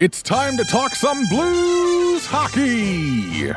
[0.00, 3.52] It's time to talk some blues hockey.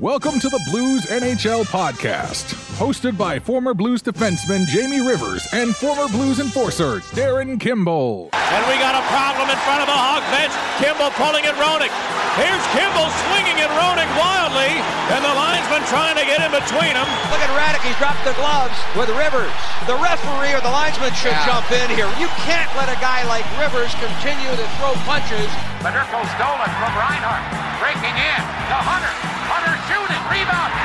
[0.00, 6.08] Welcome to the Blues NHL podcast, hosted by former Blues defenseman Jamie Rivers and former
[6.10, 8.30] Blues enforcer Darren Kimble.
[8.34, 10.50] And we got a problem in front of the Hawk bench.
[10.82, 11.94] Kimble pulling at Roenick.
[12.34, 14.74] Here's Kimble swinging at Roenick wildly,
[15.14, 17.06] and the linesman trying to get in between them.
[17.30, 17.82] Look at Raddick.
[17.86, 19.54] He's dropped the gloves with Rivers.
[19.86, 21.46] The referee or the linesman should Yeah.
[21.46, 22.10] jump in here.
[22.18, 25.46] You can't let a guy like Rivers continue to throw punches.
[25.78, 27.44] Federko stolen from Reinhardt.
[27.78, 29.14] Breaking in to Hunter.
[29.46, 30.22] Hunter shooting.
[30.26, 30.83] Rebound.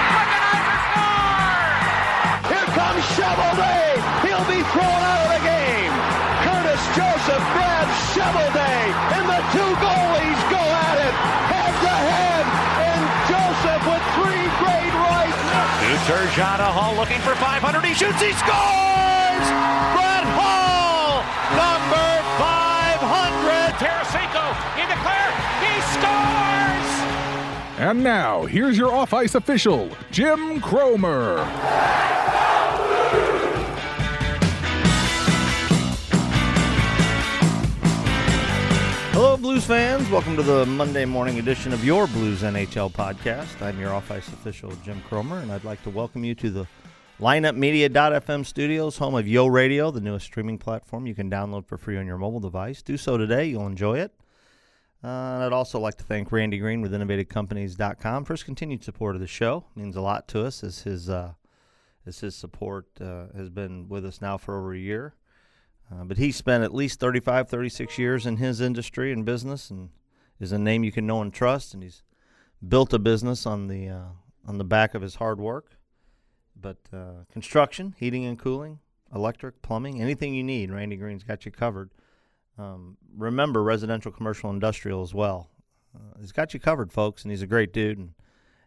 [3.29, 3.93] Shovelday.
[4.25, 5.93] He'll be thrown out of the game.
[6.41, 8.81] Curtis Joseph grabs Shovelday,
[9.13, 11.13] and the two goalies go at it
[11.53, 12.45] head to head.
[12.89, 15.37] And Joseph with three great rights.
[15.77, 17.85] To Turgeon, Hull looking for 500.
[17.85, 18.17] He shoots.
[18.17, 19.45] He scores!
[19.93, 21.21] Brett Hull,
[21.53, 22.09] number
[22.41, 23.77] 500.
[23.77, 24.45] Tarasenko
[24.81, 25.29] in the clear.
[25.61, 26.89] He scores!
[27.77, 31.45] And now, here's your off ice official, Jim Cromer.
[39.21, 40.09] Hello, Blues fans.
[40.09, 43.61] Welcome to the Monday morning edition of your Blues NHL podcast.
[43.61, 46.67] I'm your off ice official, Jim Cromer, and I'd like to welcome you to the
[47.19, 51.97] lineupmedia.fm studios, home of Yo Radio, the newest streaming platform you can download for free
[51.97, 52.81] on your mobile device.
[52.81, 54.13] Do so today, you'll enjoy it.
[55.03, 59.15] Uh, and I'd also like to thank Randy Green with InnovativCompanies.com for his continued support
[59.15, 59.65] of the show.
[59.75, 61.33] It means a lot to us as his, uh,
[62.05, 65.13] as his support uh, has been with us now for over a year.
[65.91, 69.89] Uh, but he spent at least 35, 36 years in his industry and business, and
[70.39, 71.73] is a name you can know and trust.
[71.73, 72.03] And he's
[72.67, 74.05] built a business on the uh,
[74.45, 75.77] on the back of his hard work.
[76.59, 78.79] But uh, construction, heating and cooling,
[79.13, 81.91] electric, plumbing, anything you need, Randy Green's got you covered.
[82.57, 85.49] Um, remember, residential, commercial, industrial as well.
[85.95, 87.97] Uh, he's got you covered, folks, and he's a great dude.
[87.97, 88.13] And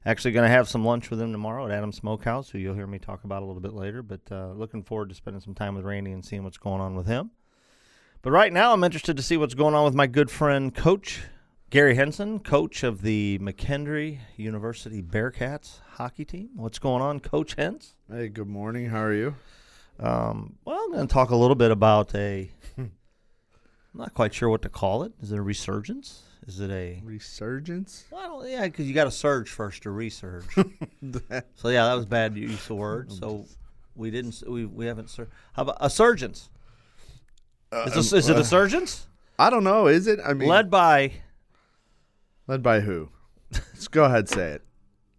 [0.05, 2.87] actually going to have some lunch with him tomorrow at Adams Smokehouse, who you'll hear
[2.87, 4.03] me talk about a little bit later.
[4.03, 6.97] But uh, looking forward to spending some time with Randy and seeing what's going on
[6.97, 7.31] with him.
[8.23, 11.23] But right now, I'm interested to see what's going on with my good friend, Coach
[11.73, 16.51] Gary Henson, coach of the McKendree University Bearcats hockey team.
[16.55, 17.95] What's going on, Coach Hens?
[18.11, 18.91] Hey, good morning.
[18.91, 19.35] How are you?
[19.99, 22.51] Um, well, I'm going to talk a little bit about a.
[22.77, 22.93] I'm
[23.95, 25.13] not quite sure what to call it.
[25.23, 26.25] Is it a resurgence?
[26.47, 28.05] Is it a Resurgence?
[28.11, 30.45] Well, yeah, because you got to surge first to resurge.
[31.55, 33.19] so yeah, that was bad use of words.
[33.19, 33.47] So
[33.95, 34.43] we didn't.
[34.49, 35.09] We we haven't.
[35.11, 36.49] Sur- How about a surgeons?
[37.71, 39.07] Uh, is, this, is it a uh, surgeons
[39.39, 39.87] I don't know.
[39.87, 40.19] Is it?
[40.25, 41.13] I mean, led by
[42.47, 43.09] led by who?
[43.53, 44.29] Let's go ahead.
[44.29, 44.63] Say it.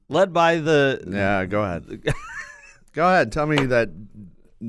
[0.10, 2.04] led by the Yeah, go ahead.
[2.94, 3.32] go ahead.
[3.32, 3.90] Tell me that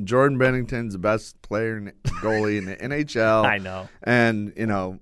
[0.04, 1.92] Jordan Binnington's the best player and
[2.22, 3.44] goalie in the NHL.
[3.47, 3.88] I know.
[4.03, 4.98] and you know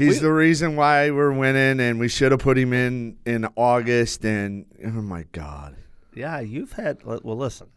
[0.00, 4.24] he's the reason why we're winning, and we should have put him in in August.
[4.24, 5.76] And oh my God,
[6.14, 7.04] Yeah, you've had.
[7.04, 7.68] Well, listen,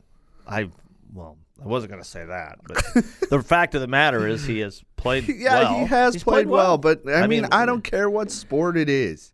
[0.48, 0.70] I
[1.14, 2.84] well, I wasn't going to say that, but
[3.30, 5.28] the fact of the matter is he has played.
[5.28, 5.80] yeah, well.
[5.80, 8.78] he has He's played, well, but I, I mean, mean- I don't care what sport
[8.78, 9.32] it is.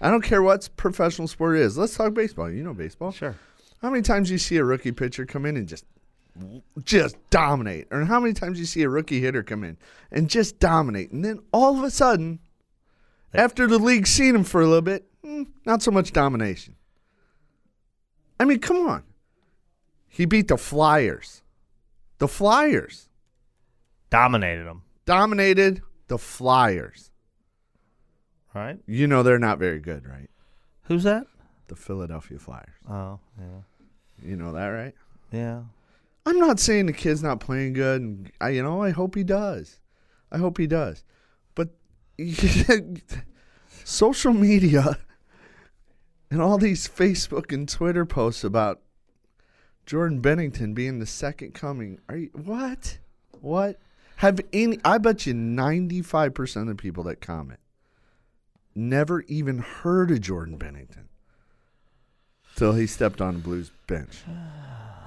[0.00, 1.78] I don't care what professional sport it is.
[1.78, 2.50] Let's talk baseball.
[2.50, 3.12] You know baseball.
[3.12, 3.36] Sure.
[3.80, 5.84] How many times you see a rookie pitcher come in and just
[6.84, 7.86] just dominate?
[7.90, 9.76] Or how many times you see a rookie hitter come in
[10.10, 11.10] and just dominate?
[11.12, 12.38] And then all of a sudden,
[13.34, 16.74] after the league's seen him for a little bit, mm, not so much domination.
[18.40, 19.04] I mean, come on.
[20.08, 21.42] He beat the Flyers.
[22.18, 23.08] The Flyers
[24.10, 24.82] Dominated them.
[25.06, 27.10] dominated the Flyers.
[28.54, 28.78] right?
[28.86, 30.28] You know they're not very good, right?
[30.84, 31.26] Who's that?
[31.68, 32.74] The Philadelphia Flyers.
[32.90, 34.94] Oh, yeah, You know that, right?
[35.30, 35.62] yeah.
[36.24, 39.24] I'm not saying the kid's not playing good, and I, you know, I hope he
[39.24, 39.80] does.
[40.30, 41.04] I hope he does.
[41.54, 41.70] But
[43.84, 44.98] social media
[46.30, 48.80] and all these Facebook and Twitter posts about
[49.84, 52.00] Jordan Binnington being the second coming.
[52.08, 52.98] Are you what?
[53.40, 53.80] What?
[54.16, 54.78] Have any?
[54.84, 57.58] I bet you 95 percent of the people that comment
[58.74, 61.06] never even heard of Jordan Binnington
[62.56, 64.22] till he stepped on the Blues bench.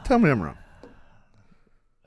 [0.04, 0.58] Tell me I'm wrong.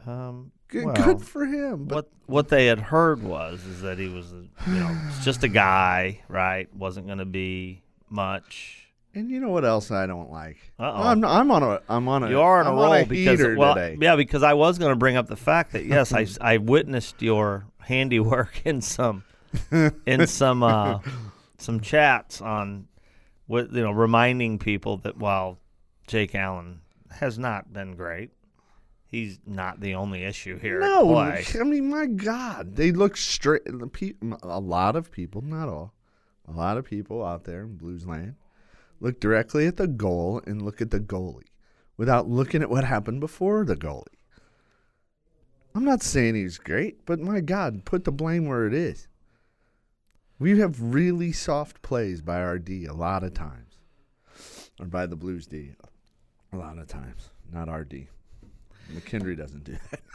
[0.08, 1.84] Um, Good, well, good for him.
[1.84, 5.42] But what what they had heard was is that he was, a, you know, just
[5.44, 6.72] a guy, right?
[6.74, 8.88] Wasn't going to be much.
[9.14, 10.58] and you know what else I don't like?
[10.78, 11.02] Uh-oh.
[11.02, 13.04] I'm I'm on a I'm on a You are on a I'm roll on a
[13.06, 13.96] because well, today.
[13.98, 17.22] yeah, because I was going to bring up the fact that yes, I I witnessed
[17.22, 19.24] your handiwork in some
[20.04, 20.98] in some uh,
[21.56, 22.88] some chats on
[23.46, 25.58] what you know, reminding people that while
[26.06, 28.30] Jake Allen has not been great,
[29.08, 30.80] he's not the only issue here.
[30.80, 31.16] No.
[31.16, 33.64] I mean, my God, they look straight.
[33.64, 35.92] the pe- A lot of people, not all,
[36.46, 38.36] a lot of people out there in Blues land
[39.00, 41.48] look directly at the goal and look at the goalie
[41.96, 44.04] without looking at what happened before the goalie.
[45.74, 49.06] I'm not saying he's great, but my God, put the blame where it is.
[50.38, 53.78] We have really soft plays by our D a lot of times,
[54.80, 55.72] or by the Blues D
[56.52, 58.08] a lot of times, not our D.
[58.92, 60.00] McKendree doesn't do that.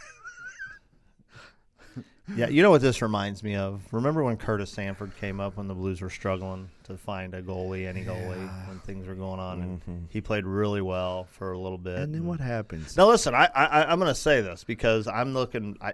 [2.36, 3.82] Yeah, you know what this reminds me of?
[3.92, 7.86] Remember when Curtis Sanford came up when the Blues were struggling to find a goalie,
[7.86, 9.98] any goalie, when things were going on, and mm-hmm.
[10.10, 12.00] he played really well for a little bit.
[12.00, 12.96] And then what happens?
[12.96, 15.78] Now listen, I, I I'm going to say this because I'm looking.
[15.82, 15.94] I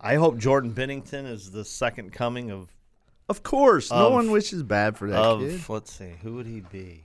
[0.00, 2.68] I hope Jordan Binnington is the second coming of
[3.28, 5.60] Of course, no one wishes bad for that of kid.
[5.68, 7.04] let's see, who would he be?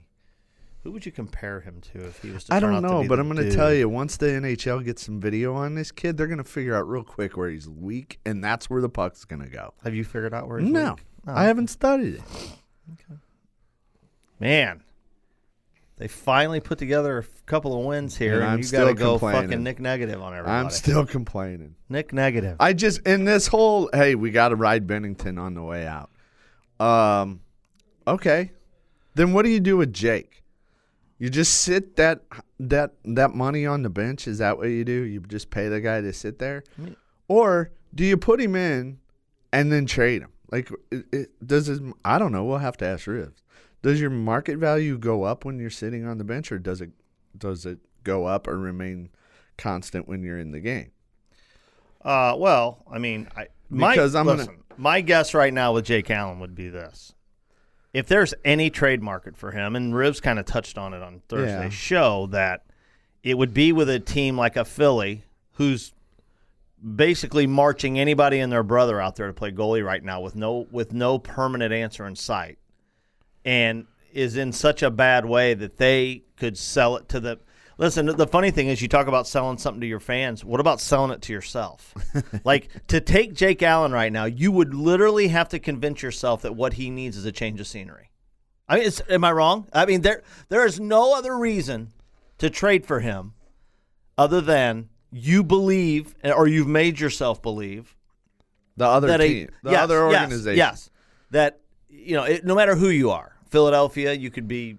[0.84, 2.44] Who would you compare him to if he was?
[2.44, 5.18] To I don't know, but I'm going to tell you, once the NHL gets some
[5.18, 8.44] video on this kid, they're going to figure out real quick where he's weak, and
[8.44, 9.72] that's where the puck's going to go.
[9.82, 11.04] Have you figured out where he's No, weak?
[11.26, 12.22] I haven't studied it.
[12.92, 13.18] Okay.
[14.38, 14.82] Man,
[15.96, 19.16] they finally put together a couple of wins here, And and, you got to go
[19.16, 20.66] fucking Nick negative on everybody.
[20.66, 21.76] I'm still complaining.
[21.88, 22.58] Nick negative.
[22.60, 26.10] I just in this whole hey, we got to ride Binnington on the way out.
[26.78, 27.40] Um,
[28.06, 28.52] okay,
[29.14, 30.43] then what do you do with Jake?
[31.24, 32.20] You just sit that
[32.60, 34.28] that that money on the bench.
[34.28, 34.92] Is that what you do?
[34.92, 36.64] You just pay the guy to sit there,
[37.28, 38.98] or do you put him in
[39.50, 40.32] and then trade him?
[40.52, 42.44] Like, it, it, does his, I don't know.
[42.44, 43.40] We'll have to ask Rivs.
[43.80, 46.90] Does your market value go up when you're sitting on the bench, or does it
[47.38, 49.08] does it go up or remain
[49.56, 50.90] constant when you're in the game?
[52.02, 56.10] Uh, well, I mean, I my, Because I'm gonna- my guess right now with Jake
[56.10, 57.14] Allen would be this:
[57.94, 61.22] if there's any trade market for him, and Rivs kind of touched on it on
[61.28, 61.68] Thursday's Yeah.
[61.70, 62.64] show, that
[63.22, 65.92] it would be with a team like a Philly, who's
[66.96, 70.66] basically marching anybody and their brother out there to play goalie right now with no
[70.70, 72.58] with no permanent answer in sight,
[73.44, 77.38] and is in such a bad way that they could sell it to the.
[77.76, 80.44] Listen, the funny thing is, you talk about selling something to your fans.
[80.44, 81.92] What about selling it to yourself?
[82.44, 86.54] like to take Jake Allen right now, you would literally have to convince yourself that
[86.54, 88.10] what he needs is a change of scenery.
[88.68, 89.66] I mean, it's, am I wrong?
[89.72, 91.92] I mean, there there is no other reason
[92.38, 93.34] to trade for him
[94.16, 97.96] other than you believe or you've made yourself believe
[98.76, 100.58] The other that team, a the yes, other yes, organization.
[100.58, 100.90] Yes,
[101.30, 104.78] that you know, it, no matter who you are, Philadelphia, you could be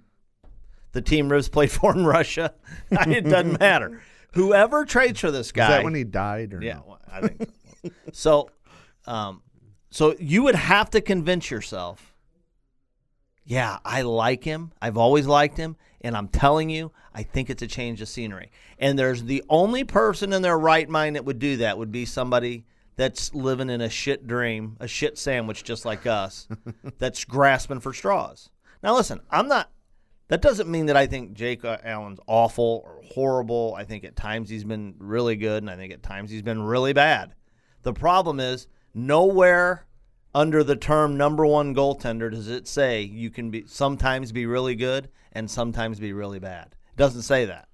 [0.95, 2.53] the team Rivs played for in Russia.
[2.91, 4.01] it doesn't matter.
[4.31, 6.97] Whoever trades for this guy, Is that when he died or yeah, no?
[7.11, 7.49] I think
[8.13, 8.49] so.
[9.05, 9.43] Um,
[9.91, 12.15] so you would have to convince yourself.
[13.43, 14.71] Yeah, I like him.
[14.81, 18.51] I've always liked him, and I'm telling you, I think it's a change of scenery.
[18.79, 22.05] And there's the only person in their right mind that would do that would be
[22.05, 22.65] somebody
[22.95, 26.47] that's living in a shit dream, a shit sandwich, just like us,
[26.97, 28.49] that's grasping for straws.
[28.81, 29.69] Now, listen, I'm not.
[30.27, 33.75] That doesn't mean that I think Jake uh, Allen's awful or horrible.
[33.77, 36.63] I think at times he's been really good, and I think at times he's been
[36.63, 37.35] really bad.
[37.83, 39.85] The problem is nowhere
[40.33, 44.75] under the term number one goaltender does it say you can be sometimes be really
[44.75, 46.75] good and sometimes be really bad.
[46.91, 47.67] It doesn't say that.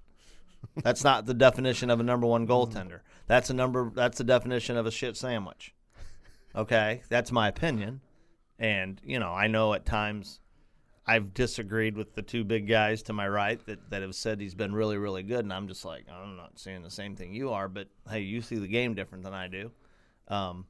[0.82, 3.00] That's not the definition of a number one goaltender.
[3.26, 3.90] That's a number.
[3.94, 5.74] That's the definition of a shit sandwich.
[6.54, 8.02] Okay, that's my opinion,
[8.58, 10.38] and you know I know at times
[11.06, 14.54] I've disagreed with the two big guys to my right that, that have said he's
[14.54, 17.50] been really, really good, and I'm just like, I'm not saying the same thing you
[17.50, 19.72] are, but hey, you see the game different than I do.
[20.28, 20.66] Um,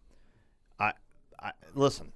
[0.79, 0.93] I,
[1.39, 2.13] I listen.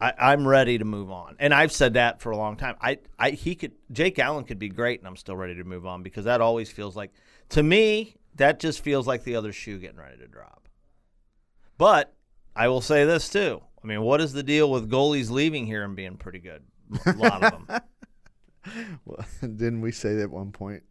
[0.00, 2.76] I, I'm ready to move on, and I've said that for a long time.
[2.80, 5.86] I, I, he could, Jake Allen could be great, and I'm still ready to move
[5.86, 7.12] on because that always feels like,
[7.48, 10.68] to me, that just feels like the other shoe getting ready to drop.
[11.78, 12.14] But
[12.54, 13.62] I will say this too.
[13.82, 16.62] I mean, what is the deal with goalies leaving here and being pretty good?
[17.06, 17.80] A lot of them.
[19.06, 20.82] Well, didn't we say that at one point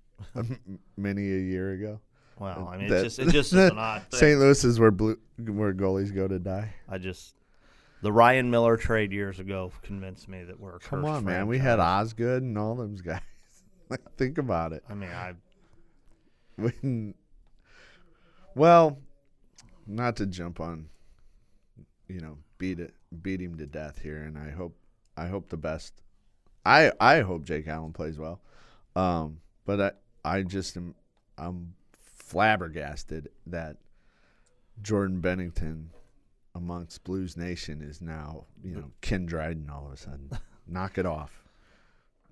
[0.95, 1.99] many a year ago?
[2.39, 4.19] Well, I mean, That- it's just, it just is an odd thing.
[4.19, 4.39] St.
[4.39, 6.73] Louis is where blue, where goalies go to die.
[6.89, 7.35] I just,
[8.01, 11.45] the Ryan Miller trade years ago convinced me that we're a Come on, man.
[11.45, 11.79] We had.
[11.79, 13.21] Osgood and all those guys.
[14.17, 14.83] Think about it.
[14.89, 15.33] I mean, I,
[16.55, 17.13] When,
[18.55, 18.97] well,
[19.85, 20.89] not to jump on,
[22.07, 24.75] you know, beat it, beat him to death here, and I hope,
[25.17, 25.93] I hope the best.
[26.65, 28.39] I I hope Jake Allen plays well,
[28.95, 30.95] um, but I I just am
[31.37, 33.77] I'm flabbergasted that
[34.81, 35.87] Jordan Binnington
[36.53, 40.29] amongst Blues Nation is now you know Ken Dryden all of a sudden.
[40.67, 41.43] Knock it off.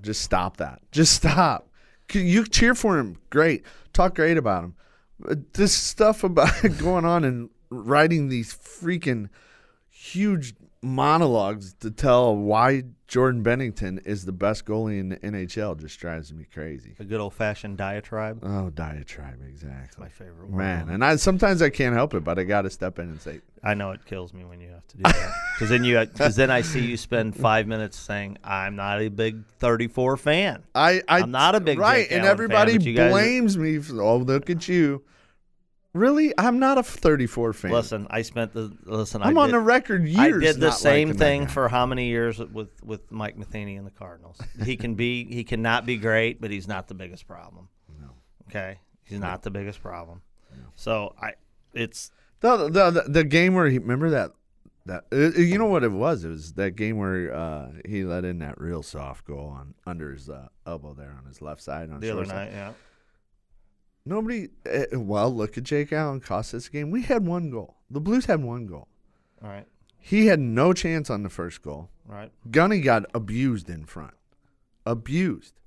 [0.02, 0.82] Just stop that.
[0.92, 1.70] Just stop.
[2.12, 3.18] You cheer for him.
[3.30, 3.64] Great.
[3.94, 4.76] Talk great about him.
[5.28, 9.30] Uh, This stuff about going on and writing these freaking
[9.90, 10.54] huge
[10.86, 16.34] monologues to tell why Jordan Binnington is the best goalie in the NHL just drives
[16.34, 16.96] me crazy.
[17.00, 18.40] A good old fashioned diatribe.
[18.44, 20.04] Oh, diatribe, exactly.
[20.04, 20.58] My favorite word.
[20.58, 23.22] Man, and I sometimes I can't help it, but I got to step in and
[23.22, 26.00] say, I know it kills me when you have to do that because then you
[26.00, 30.64] because then I see you spend five minutes saying I'm not a big 34 fan.
[30.74, 33.80] I, I I'm not a big right, and everybody fan, blames me.
[33.80, 35.04] For, oh, look at you!
[35.96, 37.72] Really, I'm not a 34 fan.
[37.72, 39.22] Listen, I spent the listen.
[39.22, 40.20] I'm I on did, the record years.
[40.20, 43.88] I did the not same thing for how many years with with Mike Matheny and
[43.88, 44.38] the Cardinals.
[44.66, 47.70] He can be he cannot be great, but he's not the biggest problem.
[47.98, 48.10] No.
[48.50, 50.22] Okay, he's not the biggest problem.
[50.54, 50.64] No.
[50.76, 51.36] So I,
[51.74, 52.12] it's
[52.42, 54.32] the, the the the game where he remember that
[54.86, 56.26] that uh, you know what it was.
[56.26, 60.12] It was that game where uh, he let in that real soft goal on under
[60.12, 62.36] his uh, elbow there on his left side on the short other side.
[62.36, 62.52] night.
[62.52, 62.74] Yeah.
[64.06, 64.50] Nobody.
[64.72, 66.92] Uh, well, look at Jake Allen cost us a game.
[66.92, 67.76] We had one goal.
[67.90, 68.88] The Blues had one goal.
[69.44, 69.66] All right.
[70.00, 71.90] He had no chance on the first goal.
[72.06, 72.32] Right.
[72.52, 74.14] Gunny got abused in front.
[74.86, 75.60] Abused.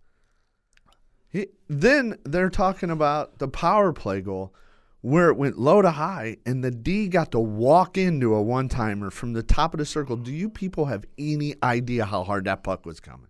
[1.29, 4.55] He, then they're talking about the power play goal
[5.01, 8.69] where it went low to high and the D got to walk into a one
[8.69, 10.17] timer from the top of the circle.
[10.17, 13.29] Do you people have any idea how hard that puck was coming?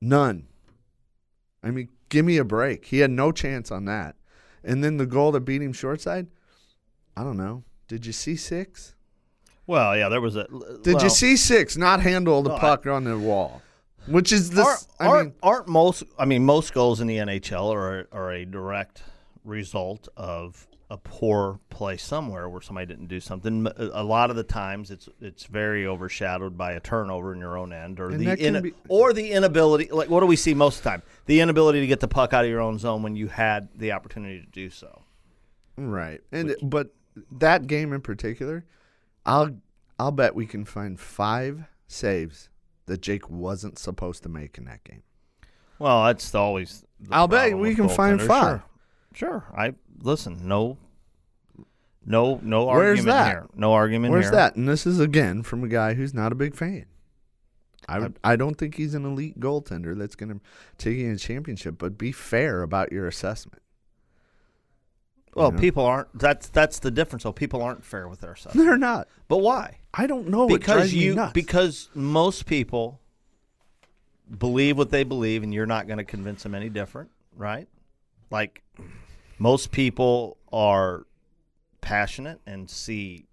[0.00, 0.46] None.
[1.62, 2.84] I mean, give me a break.
[2.84, 4.16] He had no chance on that.
[4.62, 6.26] And then the goal that beat him short side,
[7.16, 7.64] I don't know.
[7.88, 8.94] Did you see six?
[9.66, 10.46] Well, yeah, there was a.
[10.82, 13.62] Did well, you see six not handle the I- puck on the wall?
[14.06, 14.66] Which is this?
[14.66, 16.02] aren't, I aren't, mean, aren't most?
[16.18, 19.02] I mean, most goals in the NHL are are a direct
[19.44, 23.66] result of a poor play somewhere where somebody didn't do something.
[23.78, 27.72] A lot of the times, it's it's very overshadowed by a turnover in your own
[27.72, 29.88] end, or And the ina- be- or the inability.
[29.92, 31.02] Like, what do we see most of the time?
[31.26, 33.92] The inability to get the puck out of your own zone when you had the
[33.92, 35.02] opportunity to do so.
[35.76, 36.20] right.
[36.32, 36.92] And but
[37.38, 38.64] that game in particular,
[39.24, 39.56] I'll
[39.98, 42.48] I'll bet we can find five saves
[42.86, 45.02] that Jake wasn't supposed to make in that game.
[45.78, 46.84] Well, that's always.
[47.10, 48.62] I'll bet we can find five.
[49.14, 49.42] Sure.
[49.42, 49.44] sure.
[49.56, 50.38] I listen.
[50.46, 50.78] No.
[52.04, 53.28] No, no Where's argument that?
[53.28, 53.46] here.
[53.54, 54.32] No argument Where's here.
[54.32, 54.56] that?
[54.56, 56.86] And this is again from a guy who's not a big fan.
[57.88, 60.40] I I don't think he's an elite goaltender that's going to
[60.78, 61.76] take you in a championship.
[61.78, 63.62] But be fair about your assessment.
[65.34, 65.58] Well, You know?
[65.60, 66.18] people aren't.
[66.18, 67.22] That's that's the difference.
[67.24, 67.32] though.
[67.32, 68.52] people aren't fair with their stuff.
[68.54, 69.08] They're not.
[69.28, 69.78] But why?
[69.92, 70.46] I don't know.
[70.46, 73.00] because you because most people
[74.38, 77.68] believe what they believe, and you're not going to convince them any different, right?
[78.30, 78.62] Like
[79.40, 81.06] most people are
[81.80, 83.26] passionate and see.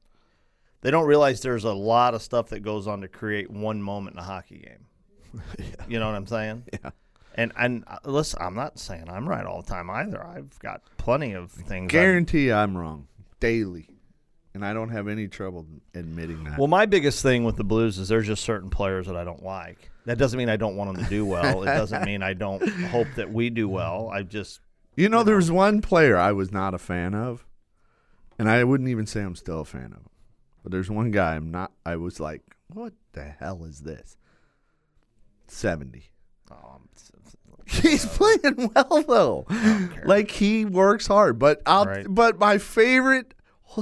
[0.81, 4.15] They don't realize there's a lot of stuff that goes on to create one moment
[4.15, 5.43] in a hockey game.
[5.89, 6.63] You know what I'm saying?
[6.73, 6.89] Yeah.
[7.35, 10.25] And and uh, listen, I'm not saying I'm right all the time either.
[10.25, 11.91] I've got plenty of things.
[11.91, 13.07] Guarantee I'm wrong
[13.39, 13.87] daily,
[14.53, 16.57] and I don't have any trouble admitting that.
[16.57, 19.43] Well, my biggest thing with the Blues is there's just certain players that I don't
[19.43, 19.91] like.
[20.05, 21.63] That doesn't mean I don't want them to do well.
[21.63, 24.09] it doesn't mean I don't hope that we do well.
[24.11, 24.59] I just
[24.97, 27.45] you know, there was one player I was not a fan of,
[28.37, 30.09] and I wouldn't even say I'm still a fan of him.
[30.63, 31.71] But there's one guy I'm not.
[31.85, 32.41] I was like,
[32.73, 34.17] what the hell is this?
[35.47, 36.09] Seventy.
[36.51, 36.81] oh,
[37.67, 39.45] He's playing well though.
[40.03, 41.85] Like he works hard, but I'll.
[41.85, 42.05] Right.
[42.09, 43.33] But my favorite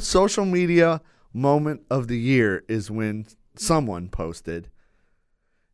[0.02, 1.02] social media
[1.34, 4.70] moment of the year is when someone posted,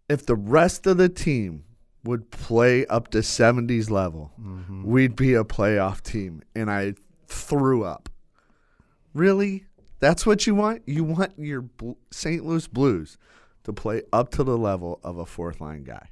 [0.07, 1.63] "If the rest of the team
[2.03, 4.83] would play up to 70s level, Mm-hmm.
[4.83, 6.95] we'd be a playoff team." And I
[7.27, 8.09] threw up.
[9.13, 9.65] Really?
[9.99, 10.81] That's what you want?
[10.87, 12.43] You want your Bl- St.
[12.45, 13.17] Louis Blues
[13.63, 16.09] to play up to the level of a fourth line guy.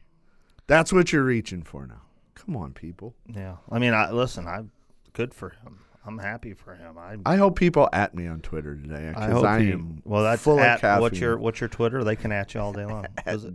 [0.67, 2.01] That's what you're reaching for now.
[2.36, 3.15] Come on, people.
[3.27, 3.55] yeah.
[3.72, 4.48] I mean, I listen.
[4.48, 4.72] I'm
[5.13, 5.79] good for him.
[6.05, 6.98] I'm happy for him.
[6.98, 10.24] I I hope people at me on Twitter today I hope I, he- am well.
[10.24, 11.01] That's full at, of caffeine.
[11.01, 12.03] what's your what's your Twitter?
[12.03, 13.05] They can at you all day long.
[13.25, 13.53] It?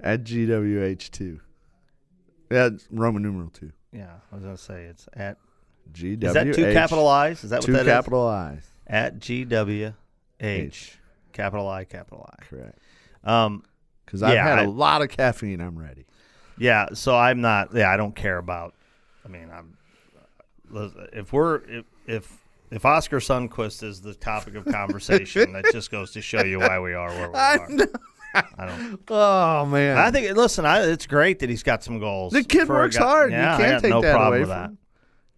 [0.00, 1.20] at GWH2.
[1.20, 1.38] Yeah,
[2.52, 3.72] it's Roman numeral two.
[3.92, 5.38] Yeah, I was gonna say it's at.
[5.92, 6.22] GWH.
[6.24, 7.42] Is that two capital I's?
[7.44, 7.92] Is that Two what that is?
[7.92, 8.64] capital I's.
[8.86, 9.92] At G W
[10.40, 10.98] H H.
[11.32, 12.44] capital I capital I.
[12.44, 12.78] Correct.
[13.24, 13.64] Um.
[14.06, 15.60] Because I've Yeah, had I- a lot of caffeine.
[15.60, 16.06] I'm ready.
[16.58, 17.74] Yeah, so I'm not.
[17.74, 18.74] Yeah, I don't care about.
[19.24, 19.76] I mean, I'm.
[21.12, 22.38] If we're if if
[22.70, 26.78] if Oskar Sundqvist is the topic of conversation, that just goes to show you why
[26.78, 27.68] we are where we I are.
[27.68, 27.86] know.
[28.34, 29.00] I don't.
[29.08, 29.98] Oh man.
[29.98, 30.34] I think.
[30.36, 32.32] Listen, I, it's great that he's got some goals.
[32.32, 33.32] the kid works guy- hard.
[33.32, 34.70] Yeah, you can't take no that problem away with from that.
[34.70, 34.78] him.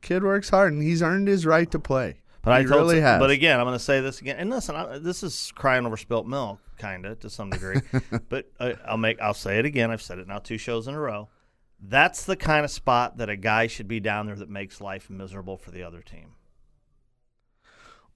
[0.02, 2.20] Kid works hard, and he's earned his right to play.
[2.42, 3.18] But I he told really has.
[3.18, 4.36] But again, I'm going to say this again.
[4.38, 7.80] And listen, I, this is crying over spilt milk, kind of to some degree.
[8.28, 9.20] but I, I'll make.
[9.20, 9.90] I'll say it again.
[9.90, 11.28] I've said it now two shows in a row.
[11.80, 15.08] That's the kind of spot that a guy should be down there that makes life
[15.10, 16.34] miserable for the other team.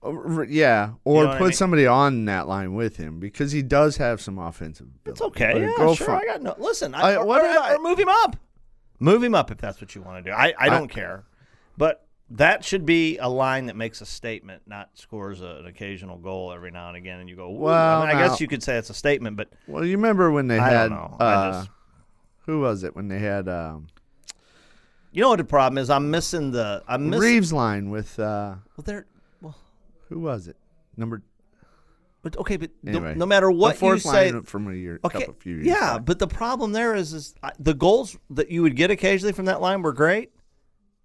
[0.04, 1.52] Uh, Yeah, or know what I put mean?
[1.54, 4.86] somebody on that line with him because he does have some offensive.
[5.04, 5.60] It's okay.
[5.60, 6.06] Yeah, go sure.
[6.06, 6.54] for- I got no.
[6.58, 8.36] Listen, I- I, or, what or- I- or move him up.
[9.00, 10.34] Move him up if that's what you want to do.
[10.36, 11.24] I, I don't care,
[11.76, 16.18] but that should be a line that makes a statement, not scores a, an occasional
[16.18, 17.18] goal every now and again.
[17.20, 19.36] And you go, Well, I, mean, I now- guess you could say it's a statement,
[19.36, 21.16] but Well, you remember when they I had don't know.
[21.20, 21.70] I uh, just-
[22.46, 23.86] who was it when they had um,
[25.10, 25.90] you know what the problem is?
[25.90, 26.82] I'm missing the.
[26.86, 27.22] I'm missing.
[27.22, 29.06] Reaves line with uh, Well, there.
[30.08, 30.56] Who was it?
[30.96, 31.22] Number
[32.20, 33.14] but okay, but no- anyway.
[33.14, 35.20] no, matter what the fourth you say, line from a year, Okay.
[35.20, 35.66] couple few years.
[35.66, 36.04] Yeah, back.
[36.04, 39.60] but the problem there is, is the goals that you would get occasionally from that
[39.60, 40.32] line were great.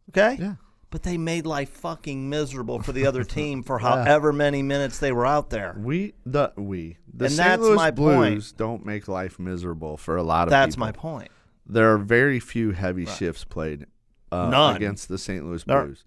[0.10, 0.38] Okay.
[0.40, 0.56] Yeah.
[0.90, 5.12] But they made life fucking miserable for the other team for however many minutes they
[5.12, 5.76] were out there.
[5.80, 7.48] we the we the And St.
[7.48, 8.34] that's Louis my point.
[8.34, 10.88] Blues don't make life miserable for a lot of That's people.
[10.88, 11.30] my point.
[11.66, 13.86] There are very few heavy shifts played
[14.32, 15.46] uh, against the St.
[15.46, 16.04] Louis Blues,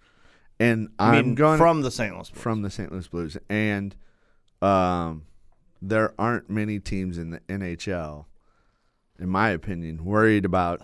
[0.59, 2.15] and I I'm going from the St.
[2.15, 2.31] Louis.
[2.31, 2.43] Blues.
[2.43, 2.91] from the St.
[2.93, 3.95] Louis Blues, and
[4.63, 5.25] um,
[5.83, 8.25] there aren't many teams in the NHL,
[9.19, 10.81] in my opinion, worried about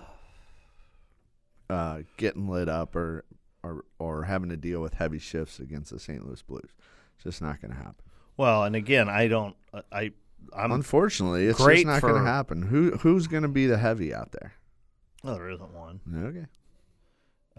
[1.70, 3.24] uh, getting lit up or,
[3.62, 6.26] or or having to deal with heavy shifts against the St.
[6.26, 6.70] Louis Blues.
[7.16, 7.94] It's just not going to happen.
[8.36, 9.56] Well, and again, I don't.
[9.90, 10.12] I.
[10.56, 10.72] I'm.
[10.72, 12.62] Unfortunately, it's just not going to happen.
[12.62, 14.54] Who who's going to be the heavy out there?
[15.22, 16.00] well, there isn't one.
[16.14, 16.46] Okay.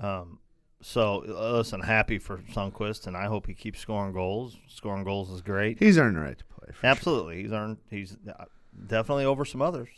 [0.05, 0.39] Um,
[0.83, 4.57] so uh, listen, happy for Sundqvist, and I hope he keeps scoring goals.
[4.67, 5.79] Scoring goals is great.
[5.79, 6.67] He's earned the right to play.
[6.67, 6.89] For sure.
[6.89, 7.77] Absolutely, he's earned.
[7.89, 8.45] He's uh,
[8.87, 9.89] definitely over some others.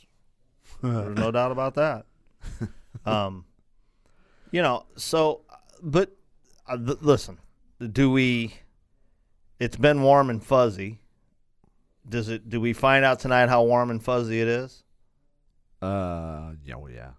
[0.82, 2.06] There's no doubt about that.
[3.06, 3.46] Um,
[4.52, 5.42] you know, so,
[5.84, 6.16] but
[6.66, 7.40] uh, th- listen,
[7.92, 8.56] do we?
[9.60, 11.02] It's been warm and fuzzy.
[12.08, 12.50] Does it?
[12.50, 14.84] Do we find out tonight how warm and fuzzy it is?
[15.82, 17.12] Uh, yeah, well, yeah.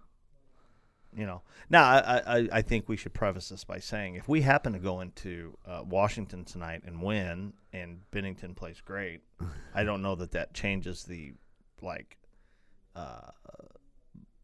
[1.17, 4.41] You know, now I, I, I think we should preface this by saying if we
[4.41, 9.21] happen to go into uh, Washington tonight and win, and Binnington plays great,
[9.73, 11.33] I don't know that that changes the
[11.81, 12.17] like
[12.95, 13.31] uh,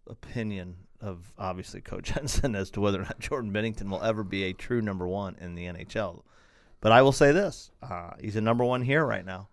[0.08, 4.45] opinion of obviously Coach Henson as to whether or not Jordan Binnington will ever be
[4.45, 6.24] a true number one in the NHL.
[6.82, 9.50] But I will say this: uh, he's a number one here right now.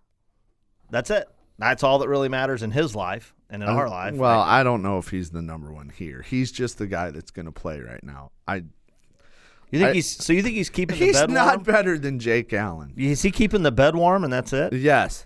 [0.89, 1.27] That's it.
[1.59, 4.15] That's all that really matters in his life and in our life.
[4.15, 6.21] Well, I- I don't know if he's the number one here.
[6.27, 8.31] He's just the guy that's going to play right now.
[8.47, 10.33] I you think I- he's so?
[10.33, 11.63] You think he's keeping the he's bed not warm?
[11.63, 12.93] better than Jake Allen.
[12.97, 14.73] Is he keeping the bed warm and that's it?
[14.73, 15.25] Yes,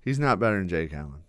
[0.00, 1.22] he's not better than Jake Allen.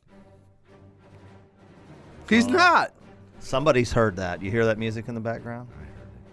[2.30, 2.92] He's not.
[3.40, 4.42] Somebody's heard that.
[4.42, 5.70] You hear that music in the background?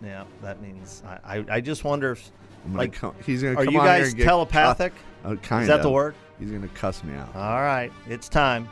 [0.03, 1.38] Yeah, that means I.
[1.38, 2.31] I, I just wonder if
[2.64, 4.92] gonna like come, he's going to are come you on here guys telepathic?
[5.25, 5.83] Uh, kind Is that of.
[5.83, 6.14] the word?
[6.40, 7.37] He's going to cuss me out.
[7.37, 8.68] All right, it's time.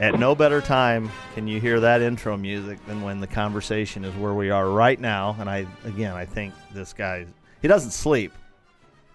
[0.00, 4.14] At no better time can you hear that intro music than when the conversation is
[4.16, 5.36] where we are right now.
[5.38, 7.26] And I, again, I think this guy,
[7.60, 8.32] he doesn't sleep.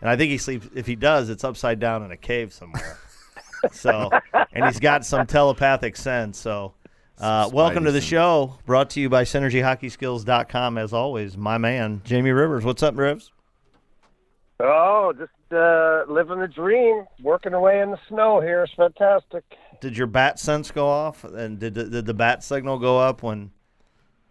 [0.01, 2.99] And I think he sleeps, if he does, it's upside down in a cave somewhere.
[3.71, 4.11] so,
[4.53, 6.37] and he's got some telepathic sense.
[6.37, 6.75] So,
[7.17, 10.77] uh, welcome to the show, brought to you by SynergyHockeySkills.com.
[10.77, 12.63] As always, my man, Jamie Rivers.
[12.63, 13.31] What's up, Rivers?
[14.59, 18.63] Oh, just uh, living the dream, working away in the snow here.
[18.63, 19.43] It's fantastic.
[19.81, 21.23] Did your bat sense go off?
[21.23, 23.51] And did the, did the bat signal go up when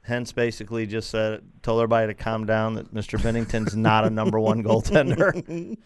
[0.03, 3.21] Hens basically just said, told everybody to calm down that Mr.
[3.21, 5.77] Binnington's not a number one goaltender?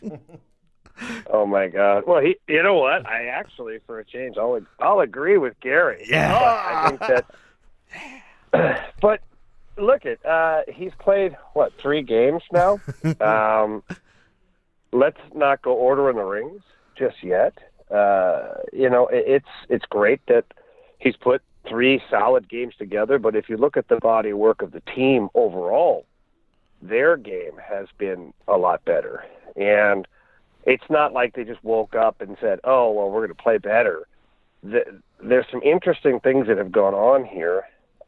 [1.29, 2.05] Oh my God!
[2.07, 3.07] Well, he, you know what?
[3.07, 6.05] I actually, for a change, I'll I'll agree with Gary.
[6.09, 6.33] Yeah.
[6.33, 7.24] But I think
[8.53, 8.90] that.
[9.01, 9.20] but
[9.77, 12.81] look at uh, he's played what three games now.
[13.20, 13.83] um,
[14.92, 16.62] let's not go ordering the rings
[16.96, 17.59] just yet.
[17.90, 20.44] Uh, you know, it, it's it's great that
[20.98, 23.18] he's put three solid games together.
[23.18, 26.07] But if you look at the body work of the team overall,
[26.83, 29.24] their game has been a lot better.
[29.57, 30.07] And
[30.64, 33.59] it's not like they just woke up and said, "Oh, well, we're going to play
[33.59, 34.07] better."
[34.62, 37.64] The, there's some interesting things that have gone on here,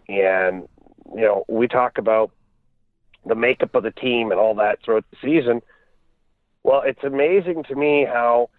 [0.09, 0.69] and
[1.15, 2.31] you know, we talk about
[3.27, 5.61] the makeup of the team and all that throughout the season.
[6.63, 8.51] Well, it's amazing to me how,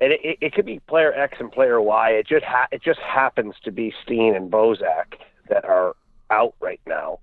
[0.00, 2.10] and it, it, it could be player X and player Y.
[2.10, 5.14] It just ha- it just happens to be Steen and Bozak
[5.48, 5.96] that are
[6.30, 7.18] out right now,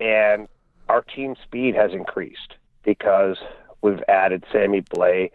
[0.00, 0.48] and
[0.88, 3.36] our team speed has increased because
[3.82, 5.30] we've added Sammy Blais.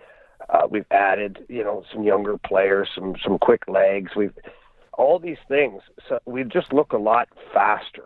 [0.50, 4.12] Uh, we've added, you know, some younger players, some some quick legs.
[4.16, 4.38] We've
[4.98, 5.82] all these things.
[6.10, 8.04] So we just look a lot faster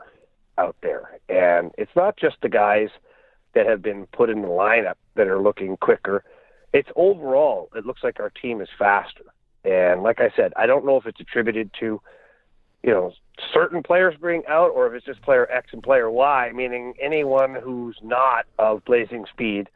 [0.60, 2.90] out there, and it's not just the guys
[3.54, 6.24] that have been put in the lineup that are looking quicker.
[6.74, 9.24] It's overall, it looks like our team is faster,
[9.64, 12.02] And like I said, I don't know if it's attributed to,
[12.84, 13.14] you know,
[13.54, 17.56] certain players being out or if it's just player X and player Y, meaning anyone
[17.56, 19.70] who's not of blazing speed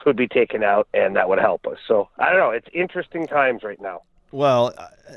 [0.00, 1.78] could be taken out, and that would help us.
[1.86, 2.50] So I don't know.
[2.50, 4.02] It's interesting times right now.
[4.30, 4.74] Well,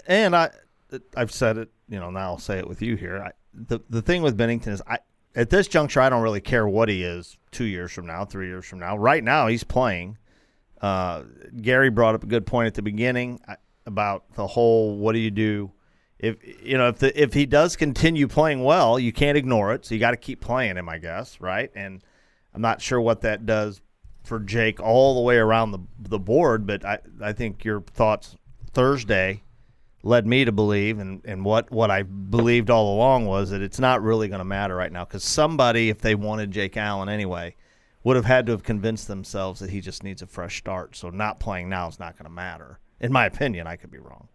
[0.08, 0.50] and I,
[1.16, 1.70] I've said it.
[1.90, 3.22] You know, now I'll say it with you here.
[3.22, 5.00] I, the the thing with Binnington is, I
[5.36, 8.48] at this juncture, I don't really care what he is two years from now, three
[8.48, 8.98] years from now.
[8.98, 10.18] Right now, he's playing.
[10.82, 11.24] Uh,
[11.62, 13.40] Gary brought up a good point at the beginning
[13.86, 15.72] about the whole what do you do
[16.22, 19.86] if you know if the if he does continue playing well, you can't ignore it.
[19.86, 21.72] So you got to keep playing him, I guess, right?
[21.76, 22.04] And
[22.54, 23.82] I'm not sure what that does
[24.24, 28.36] for Jake all the way around the the board, but I I think your thoughts
[28.72, 29.42] Thursday
[30.04, 33.80] led me to believe, and, and what, what I believed all along was that it's
[33.80, 37.56] not really going to matter right now because somebody, if they wanted Jake Allen anyway,
[38.04, 40.96] would have had to have convinced themselves that he just needs a fresh start.
[40.96, 42.80] So not playing now is not going to matter.
[43.00, 44.28] In my opinion, I could be wrong.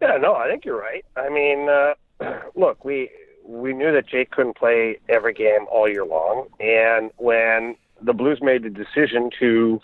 [0.00, 1.04] Yeah, no, I think you're right.
[1.16, 1.94] I mean, uh,
[2.54, 3.10] look, we
[3.44, 8.38] we knew that Jake couldn't play every game all year long, and when the Blues
[8.40, 9.80] made the decision to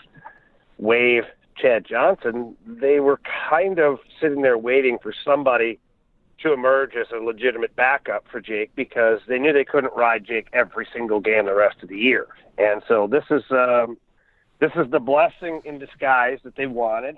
[0.77, 1.23] waive
[1.57, 5.79] Chad Johnson, they were kind of sitting there waiting for somebody
[6.39, 10.47] to emerge as a legitimate backup for Jake because they knew they couldn't ride Jake
[10.53, 12.27] every single game the rest of the year.
[12.57, 13.97] And so this is um,
[14.59, 17.17] this is the blessing in disguise that they wanted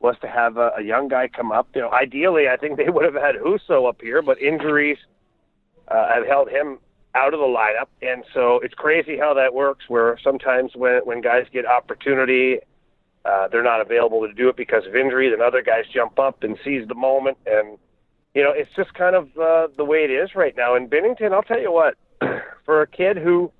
[0.00, 1.68] was to have a, a young guy come up.
[1.74, 4.98] You know, ideally, I think they would have had Husso up here, but injuries
[5.88, 6.78] uh, have held him
[7.14, 9.86] out of the lineup, and so it's crazy how that works.
[9.88, 12.58] Where sometimes when when guys get opportunity
[13.26, 15.30] uh, they're not available to do it because of injury.
[15.30, 17.78] Then other guys jump up and seize the moment, and
[18.34, 20.76] you know it's just kind of uh, the way it is right now.
[20.76, 21.96] In Binnington, I'll tell you what,
[22.64, 23.50] for a kid who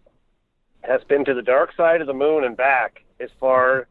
[0.83, 3.89] has been to the dark side of the moon and back, as far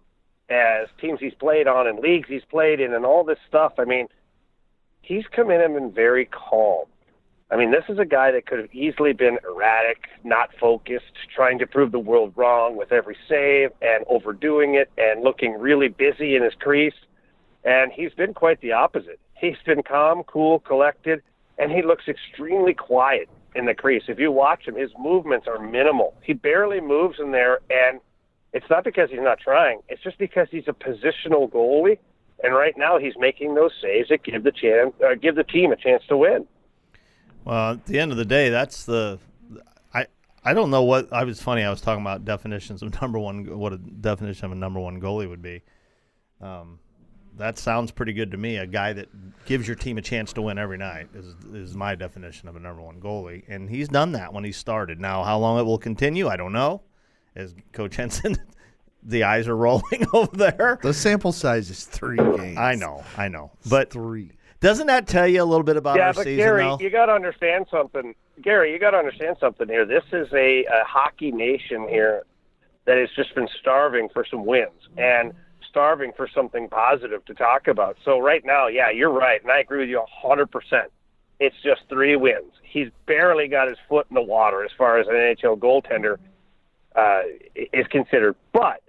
[0.49, 3.73] as teams he's played on and leagues he's played in, and all this stuff.
[3.77, 4.07] I mean,
[5.01, 6.85] he's come in and been very calm.
[7.51, 11.59] I mean, this is a guy that could have easily been erratic, not focused, trying
[11.59, 16.35] to prove the world wrong with every save and overdoing it and looking really busy
[16.35, 16.95] in his crease.
[17.63, 19.19] And he's been quite the opposite.
[19.39, 21.21] He's been calm, cool, collected,
[21.59, 24.03] and he looks extremely quiet in the crease.
[24.07, 26.15] If you watch him, his movements are minimal.
[26.23, 27.99] He barely moves in there, and
[28.53, 29.81] it's not because he's not trying.
[29.87, 31.99] It's just because he's a positional goalie,
[32.43, 35.71] and right now he's making those saves that give the chance, uh, give the team
[35.71, 36.47] a chance to win.
[37.45, 39.19] Well, at the end of the day, that's the
[39.93, 40.07] I
[40.43, 41.63] I don't know what I was funny.
[41.63, 43.57] I was talking about definitions of number one.
[43.57, 45.61] What a definition of a number one goalie would be.
[46.41, 46.79] Um,
[47.37, 48.57] that sounds pretty good to me.
[48.57, 49.09] A guy that
[49.45, 52.59] gives your team a chance to win every night is is my definition of a
[52.59, 54.99] number one goalie, and he's done that when he started.
[54.99, 56.81] Now, how long it will continue, I don't know.
[57.35, 58.37] As Coach Henson,
[59.03, 60.79] the eyes are rolling over there.
[60.81, 62.57] The sample size is three games.
[62.57, 64.31] I know, I know, but three.
[64.59, 66.37] Doesn't that tell you a little bit about yeah, our but season?
[66.37, 66.77] Gary, though?
[66.79, 68.15] you got to understand something.
[68.41, 69.85] Gary, you got to understand something here.
[69.85, 72.23] This is a, a hockey nation here
[72.85, 75.33] that has just been starving for some wins and
[75.69, 77.97] starving for something positive to talk about.
[78.05, 80.91] So right now, yeah, you're right, and I agree with you hundred percent.
[81.39, 82.53] It's just three wins.
[82.63, 86.17] He's barely got his foot in the water as far as an NHL goaltender
[86.95, 87.23] uh,
[87.55, 88.81] is considered, but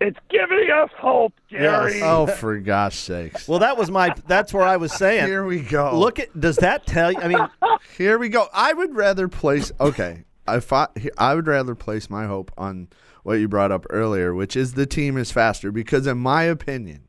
[0.00, 1.94] it's giving us hope, Gary.
[1.94, 2.02] Yes.
[2.02, 3.46] Oh, for gosh sakes.
[3.46, 4.14] Well, that was my.
[4.26, 5.26] That's where I was saying.
[5.26, 5.98] Here we go.
[5.98, 6.38] Look at.
[6.38, 7.18] Does that tell you?
[7.20, 7.48] I mean,
[7.96, 8.48] Here we go.
[8.52, 9.72] I would rather place.
[9.80, 12.88] Okay, I thought I would rather place my hope on
[13.22, 15.70] what you brought up earlier, which is the team is faster.
[15.70, 17.08] Because in my opinion,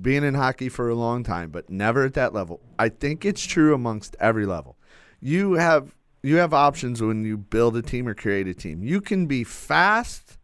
[0.00, 3.44] being in hockey for a long time, but never at that level, I think it's
[3.44, 4.76] true amongst every level.
[5.20, 8.82] You have you have options when you build a team or create a team.
[8.82, 10.38] You can be fast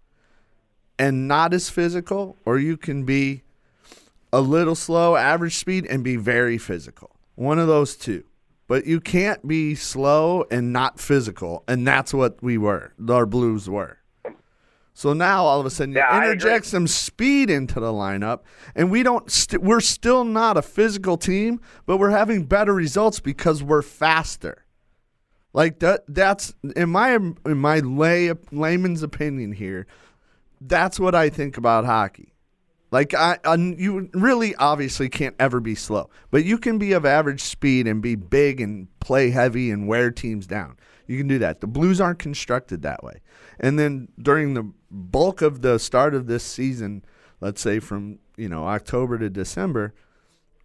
[0.99, 3.43] and not as physical, or you can be
[4.33, 7.11] a little slow, average speed, and be very physical.
[7.35, 8.25] One of those two.
[8.67, 12.93] But you can't be slow and not physical, and that's what we were.
[13.09, 13.99] Our Blues were.
[14.93, 18.41] So now all of a sudden you Yeah, interject some speed into the lineup,
[18.75, 19.31] and we don't.
[19.31, 24.65] St- we're still not a physical team, but we're having better results because we're faster.
[25.53, 26.03] Like that.
[26.09, 29.87] That's in my in my lay layman's opinion here.
[30.61, 32.35] That's what I think about hockey.
[32.91, 37.05] Like I, I, you really obviously can't ever be slow, but you can be of
[37.05, 40.79] average speed and be big and play heavy and wear teams down.
[41.07, 41.61] You can do that.
[41.61, 43.21] The Blues aren't constructed that way.
[43.61, 47.05] And then during the bulk of the start of this season,
[47.41, 49.95] let's say from you know October to December,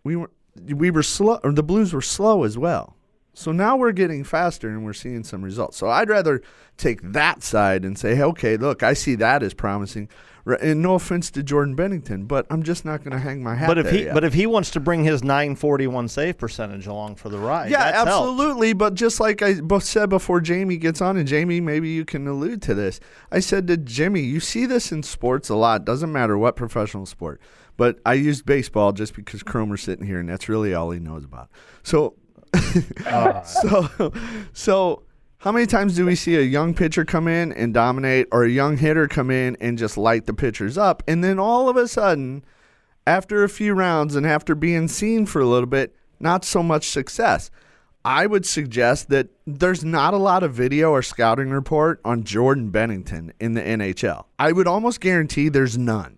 [0.03, 0.31] we were
[0.65, 1.39] we were slow.
[1.43, 2.95] Or the Blues were slow as well.
[3.33, 5.77] So now we're getting faster and we're seeing some results.
[5.77, 6.41] So I'd rather
[6.77, 10.07] take that side and say, hey, okay, look, I see that as promising.
[10.45, 13.67] And no offense to Jordan Binnington, but I'm just not going to hang my hat.
[13.67, 14.13] But if he yet.
[14.13, 17.91] but if he wants to bring his 941 save percentage along for the ride, yeah,
[17.91, 18.09] that's helped.
[18.09, 18.73] absolutely.
[18.73, 22.27] But just like I both said before Jamie gets on, and Jamie, maybe you can
[22.27, 22.99] allude to this.
[23.31, 25.85] I said to Jimmy, you see this in sports a lot.
[25.85, 27.39] Doesn't matter what professional sport.
[27.77, 31.23] But I used baseball just because Cromer's sitting here, and that's really all he knows
[31.23, 31.49] about.
[31.83, 32.15] So,
[33.45, 34.13] so,
[34.53, 35.03] so.
[35.37, 38.49] How many times do we see a young pitcher come in and dominate, or a
[38.49, 41.85] young hitter come in and just light the pitchers up, and then all of a
[41.85, 42.45] sudden,
[43.05, 46.87] after a few rounds and after being seen for a little bit, not so much
[46.87, 47.51] success.
[48.05, 52.71] I would suggest that there's not a lot of video or scouting report on Jordan
[52.71, 54.25] Binnington in the NHL.
[54.37, 56.17] I would almost guarantee there's none.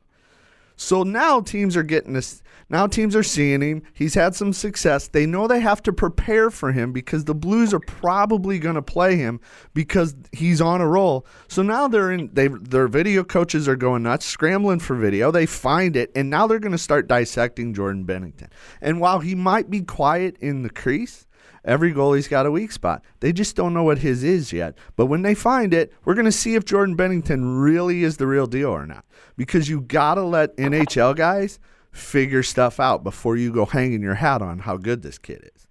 [0.76, 2.42] So now teams are getting this.
[2.70, 3.84] Now teams are seeing him.
[3.94, 5.08] He's had some success.
[5.08, 8.82] They know they have to prepare for him because the Blues are probably going to
[8.82, 9.40] play him
[9.74, 11.26] because he's on a roll.
[11.48, 12.30] So now they're in.
[12.34, 15.32] They their video coaches are going nuts, scrambling for video.
[15.32, 18.50] They find it, and now they're going to start dissecting Jordan Binnington.
[18.82, 21.25] And while he might be quiet in the crease,
[21.66, 23.04] Every goalie's got a weak spot.
[23.22, 24.78] They just don't know what his is yet.
[24.96, 28.28] But when they find it, we're going to see if Jordan Binnington really is the
[28.28, 29.04] real deal or not.
[29.36, 31.60] Because you got to let NHL guys
[31.92, 35.68] figure stuff out before you go hanging your hat on how good this kid is.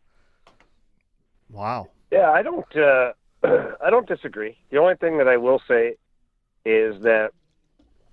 [1.48, 1.90] Wow.
[2.10, 2.76] Yeah, I don't.
[2.76, 3.12] Uh,
[3.80, 4.56] I don't disagree.
[4.70, 5.94] The only thing that I will say
[6.64, 7.30] is that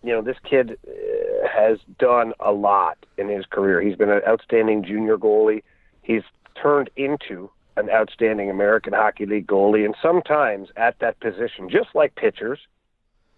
[0.04, 3.82] you know this kid uh, has done a lot in his career.
[3.82, 5.64] He's been an outstanding junior goalie.
[6.04, 6.24] He's
[6.62, 12.16] turned into an outstanding American Hockey League goalie, and sometimes at that position, just like
[12.16, 12.60] pitchers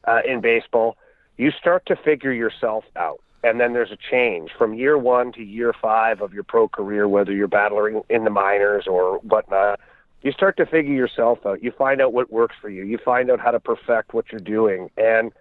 [0.06, 0.98] uh, in baseball,
[1.38, 3.20] you start to figure yourself out.
[3.44, 7.08] And then there's a change from year one to year five of your pro career,
[7.08, 9.80] whether you're battling in the minors or whatnot
[10.24, 11.62] you start to figure yourself out.
[11.62, 12.84] You find out what works for you.
[12.84, 14.90] You find out how to perfect what you're doing.
[14.98, 15.32] And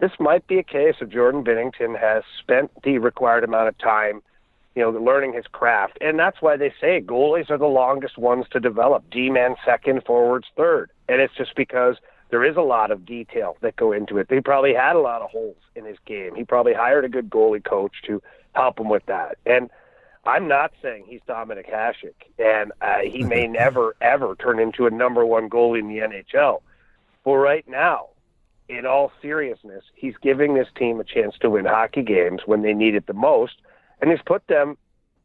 [0.00, 4.22] this might be a case of Jordan Binnington has spent the required amount of time,
[4.74, 5.98] you know, learning his craft.
[6.00, 9.04] And that's why they say goalies are the longest ones to develop.
[9.10, 10.90] D man second, forwards third.
[11.08, 11.96] And it's just because
[12.30, 14.28] there is a lot of detail that go into it.
[14.28, 16.34] They probably had a lot of holes in his game.
[16.34, 18.22] He probably hired a good goalie coach to
[18.54, 19.38] help him with that.
[19.46, 19.70] And
[20.26, 24.90] I'm not saying he's Dominik Hasek, and uh, he may never ever turn into a
[24.90, 26.62] number one goalie in the NHL.
[27.24, 28.08] But right now,
[28.68, 32.72] in all seriousness, he's giving this team a chance to win hockey games when they
[32.72, 33.54] need it the most,
[34.04, 34.76] and he's put them,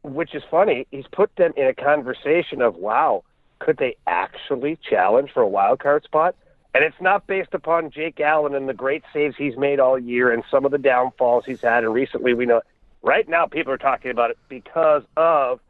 [0.02, 3.22] which is funny, he's put them in a conversation of wow,
[3.58, 6.34] could they actually challenge for a wild card spot?
[6.72, 10.32] And it's not based upon Jake Allen and the great saves he's made all year
[10.32, 11.84] and some of the downfalls he's had.
[11.84, 12.62] And recently, we know
[13.02, 15.60] right now people are talking about it because of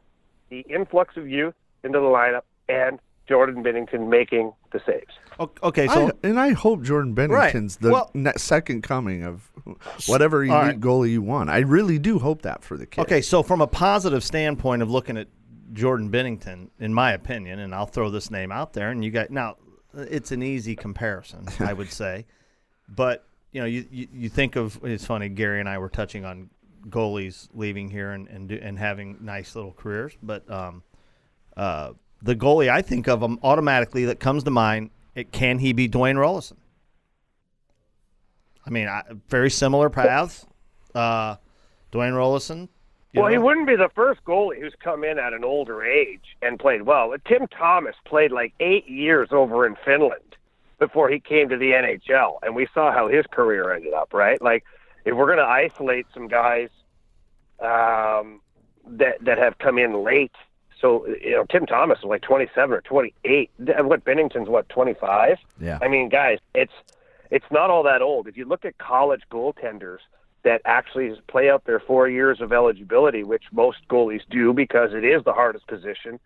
[0.47, 5.13] the influx of youth into the lineup and Jordan Binnington making the saves.
[5.63, 9.49] Okay, so I, and I hope Jordan Binnington's the Well- ne- second coming of
[10.07, 10.79] whatever elite All right.
[10.79, 11.49] goalie you want.
[11.49, 13.01] I really do hope that for the kid.
[13.01, 15.27] Okay, so from a positive standpoint of looking at
[15.73, 19.31] Jordan Binnington, in my opinion, and I'll throw this name out there, and you got
[19.31, 19.55] now,
[19.95, 22.25] it's an easy comparison, I would say,
[22.89, 25.27] but you know, you, you, you think of it's funny.
[25.29, 26.49] Gary and I were touching on
[26.89, 30.83] goalies leaving here and and, do, and having nice little careers, but um,
[31.57, 35.73] uh, the goalie I think of um, automatically that comes to mind, it, can he
[35.73, 36.57] be Dwayne Roloson?
[38.65, 40.45] I mean, I, very similar paths.
[40.93, 41.35] Uh,
[41.91, 42.69] Dwayne Roloson.
[43.13, 46.57] Well, he wouldn't be the first goalie who's come in at an older age and
[46.57, 47.13] played well.
[47.25, 50.37] Tim Thomas played like eight years over in Finland
[50.79, 54.13] before he came to the NHL, and we saw how his career ended up.
[54.13, 54.41] Right?
[54.41, 54.63] Like,
[55.03, 56.69] if we're going to isolate some guys
[57.59, 58.39] um,
[58.87, 60.35] that that have come in late,
[60.81, 63.51] so you know, Tim Thomas is like 27 or 28.
[63.83, 65.37] What Binnington's what 25?
[65.59, 65.77] Yeah.
[65.81, 66.73] I mean, guys, it's
[67.29, 68.27] it's not all that old.
[68.27, 69.99] If you look at college goaltenders
[70.43, 75.05] that actually play out their four years of eligibility, which most goalies do because it
[75.05, 76.19] is the hardest position,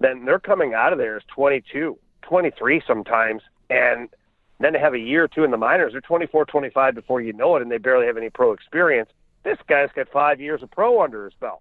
[0.00, 4.08] then they're coming out of there as 22, 23 sometimes, and
[4.60, 5.92] then they have a year or two in the minors.
[5.92, 9.10] They're 24, 25 before you know it, and they barely have any pro experience.
[9.42, 11.60] This guy's got five years of pro under his belt.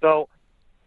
[0.00, 0.28] So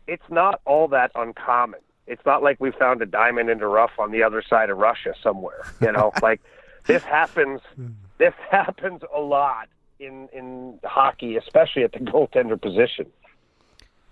[0.07, 1.79] it's not all that uncommon.
[2.07, 4.77] It's not like we found a diamond in the rough on the other side of
[4.77, 5.63] Russia somewhere.
[5.81, 6.41] You know, like
[6.85, 7.61] this happens.
[7.75, 7.87] Hmm.
[8.17, 9.67] This happens a lot
[9.99, 13.05] in in hockey, especially at the goaltender position.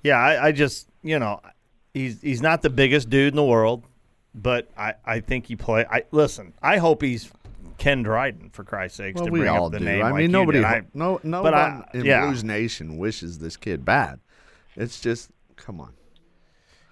[0.04, 1.42] Yeah, I, I just you know,
[1.94, 3.84] he's he's not the biggest dude in the world,
[4.34, 5.86] but I, I think he play.
[5.90, 6.54] I listen.
[6.62, 7.30] I hope he's
[7.78, 9.86] Ken Dryden for Christ's sakes Well, to we bring all up the do.
[9.86, 10.02] name.
[10.02, 12.26] I like mean, you nobody, ho- I- no, no but one I- in yeah.
[12.26, 14.20] Blues Nation wishes this kid bad.
[14.76, 15.30] It's just,
[15.62, 15.94] come on.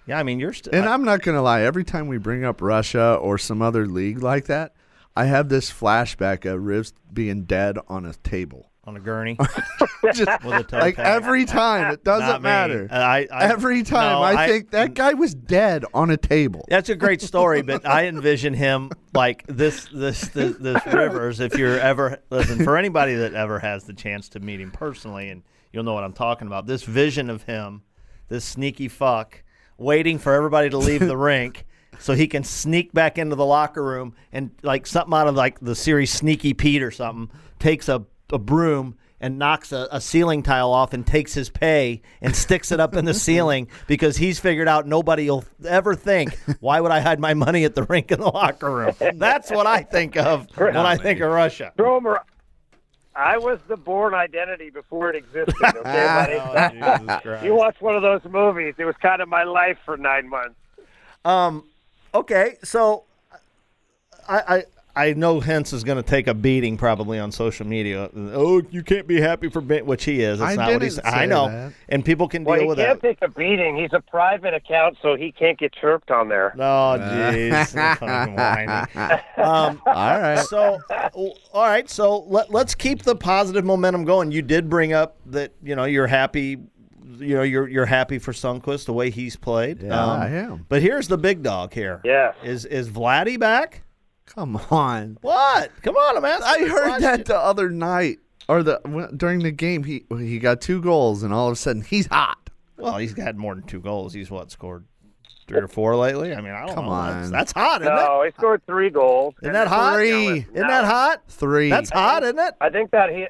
[0.06, 0.74] Yeah, I mean you're still.
[0.74, 1.62] And I'm not gonna lie.
[1.62, 4.74] Every time we bring up Russia or some other league like that,
[5.16, 8.70] I have this flashback of Rivs being dead on a table.
[8.84, 9.36] on a gurney.
[10.14, 12.44] Just like every time, it doesn't Not me.
[12.44, 12.88] matter.
[12.90, 16.64] Uh, I, I every time, no, I, think that guy was dead on a table.
[16.68, 21.40] That's a great story, but I envision him like this, this, this, this Rivers.
[21.40, 25.28] If you're ever listen for anybody that ever has the chance to meet him personally,
[25.28, 26.66] and you'll know what I'm talking about.
[26.66, 27.82] This vision of him,
[28.30, 29.42] this sneaky fuck,
[29.76, 31.66] waiting for everybody to leave the rink.
[31.98, 35.60] So he can sneak back into the locker room and like something out of like
[35.60, 40.42] the series Sneaky Pete or something, takes a, a broom and knocks a, a ceiling
[40.42, 44.40] tile off and takes his pay and sticks it up in the ceiling because he's
[44.40, 48.10] figured out nobody will ever think, why would I hide my money at the rink
[48.10, 48.94] in the locker room?
[49.16, 51.72] That's what I think of when I think of Russia.
[51.76, 52.22] Cromer,
[53.14, 55.54] I was the Bourne identity before it existed.
[55.62, 56.34] Okay, buddy.
[56.40, 57.44] Oh, Jesus Christ.
[57.44, 58.74] you watch one of those movies.
[58.78, 60.54] It was kind of my life for nine months.
[61.24, 61.64] Um,
[62.14, 63.04] okay, so
[64.28, 64.64] I
[64.96, 68.10] I, I know Hens is going to take a beating probably on social media.
[68.14, 70.38] Oh, you can't be happy for ben-, which he is.
[70.38, 70.94] That's I not what didn't he's.
[70.96, 71.72] say I know, that.
[71.88, 72.82] and people can Well, deal with that.
[72.82, 73.76] he can't take a beating.
[73.76, 76.52] He's a private account, so he can't get chirped on there.
[76.56, 77.74] Oh, jeez,
[79.38, 80.38] Um, All right.
[80.40, 80.78] so,
[81.52, 81.88] all right.
[81.88, 84.30] So let, let's keep the positive momentum going.
[84.32, 86.58] You did bring up that you know you're happy.
[87.18, 89.82] You know you're you're happy for Sundqvist the way he's played.
[89.82, 90.66] Um, Yeah, I am.
[90.68, 92.00] But here's the big dog here.
[92.04, 92.34] Yes.
[92.42, 93.82] Is is Vladdy back?
[94.34, 95.18] Come on.
[95.22, 95.70] What?
[95.82, 96.46] Come on, I'm asking.
[96.46, 97.02] I you a heard question.
[97.02, 99.84] that the other night or the when- during the game.
[99.84, 102.38] He he got two goals, and all of a sudden he's hot.
[102.76, 104.12] Well, he's got more than two goals.
[104.12, 104.84] He's what scored
[105.46, 106.32] three or four lately.
[106.34, 106.90] I mean, I don't Come know.
[106.92, 107.32] That's, on.
[107.32, 107.96] that's hot, isn't it?
[107.96, 109.34] No, he scored three goals.
[109.42, 109.46] it?
[109.46, 109.94] Isn't that hot?
[109.96, 110.26] Three.
[110.38, 111.22] Isn't that hot?
[111.28, 111.68] Three.
[111.70, 112.54] That's hot, isn't it?
[112.60, 113.26] I think that he.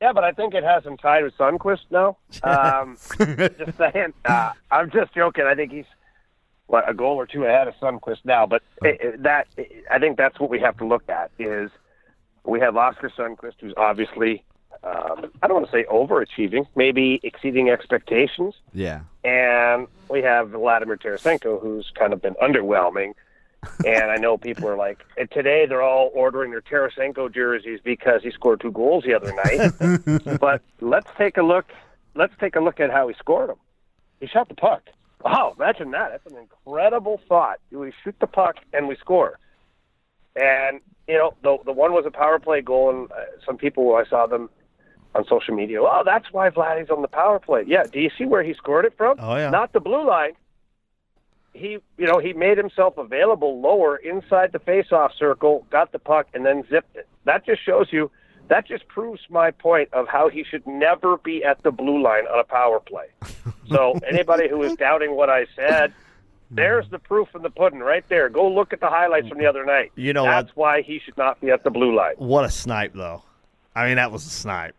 [0.00, 2.16] Yeah, but I think it has him tied with Sundqvist now.
[2.44, 2.96] Um,
[3.58, 4.12] just saying.
[4.24, 5.44] Uh, I'm just joking.
[5.44, 5.84] I think he's
[6.68, 8.46] what a goal or two ahead of Sundqvist now.
[8.46, 9.48] But it, it- that
[9.90, 11.70] I think that's what we have to look at is
[12.44, 14.44] we have Oskar Sundqvist, who's obviously
[14.84, 19.00] um, I don't want to say overachieving, maybe exceeding expectations, yeah.
[19.24, 23.14] and we have Vladimir Tarasenko, who's kind of been underwhelming.
[23.84, 28.30] and I know people are like, today they're all ordering their Tarasenko jerseys because he
[28.30, 30.38] scored two goals the other night.
[30.40, 31.66] but let's take a look.
[32.14, 33.58] Let's take a look at how he scored them.
[34.20, 34.82] He shot the puck.
[35.24, 36.10] Wow, imagine that.
[36.10, 37.58] That's an incredible thought.
[37.70, 39.38] We shoot the puck and we score.
[40.36, 43.96] And you know, the the one was a power play goal, and uh, some people
[43.96, 44.50] I saw them
[45.14, 45.82] on social media.
[45.82, 47.64] Oh, that's why Vladdy's on the power play.
[47.66, 47.84] Yeah.
[47.84, 49.16] Do you see where he scored it from?
[49.18, 49.50] Oh, yeah.
[49.50, 50.32] Not the blue line.
[51.54, 56.28] He, you know, he made himself available lower inside the face-off circle, got the puck,
[56.34, 57.08] and then zipped it.
[57.24, 58.10] That just shows you.
[58.48, 62.26] That just proves my point of how he should never be at the blue line
[62.26, 63.06] on a power play.
[63.68, 65.92] So anybody who is doubting what I said,
[66.50, 68.30] there's the proof in the pudding right there.
[68.30, 69.92] Go look at the highlights from the other night.
[69.94, 70.76] You know That's what?
[70.76, 72.14] why he should not be at the blue line.
[72.16, 73.24] What a snipe, though.
[73.74, 74.74] I mean, that was a snipe.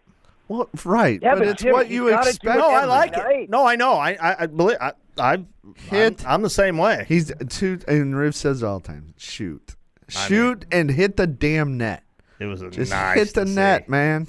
[0.48, 1.20] Well, right.
[1.22, 2.44] Yeah, but, but it's Jim, what you you expect.
[2.44, 3.50] No, I every like it.
[3.52, 3.94] No, I know.
[3.94, 4.78] I I, I believe.
[4.82, 5.44] I, I
[5.76, 6.26] Hit.
[6.26, 7.06] I'm, I'm the same way.
[7.08, 9.76] He's two, and Riv says it all the time: shoot,
[10.10, 12.04] I shoot, and hit the damn net.
[12.40, 13.92] It was a Just nice hit the to net, see.
[13.92, 14.28] man.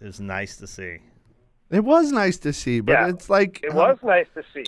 [0.00, 0.98] It was nice to see.
[1.70, 4.64] It was nice to see, but Yeah, it's like It um, was nice to see.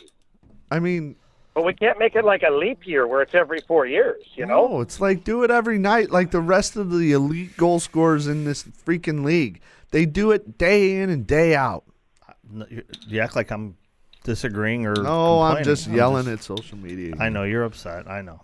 [0.71, 1.17] I mean,
[1.55, 4.47] But we can't make it like a leap year where it's every four years, you
[4.47, 4.69] know?
[4.69, 8.27] no, it's like do it every night, like the rest of the elite goal scorers
[8.27, 9.61] in this freaking league.
[9.91, 11.85] They do it day in and day out.
[12.51, 13.77] No, You you act like I'm
[14.25, 14.95] disagreeing or.
[14.95, 15.65] No, I'm complaining.
[15.65, 17.15] just yelling at social media.
[17.19, 18.09] I know you're upset.
[18.09, 18.41] I know.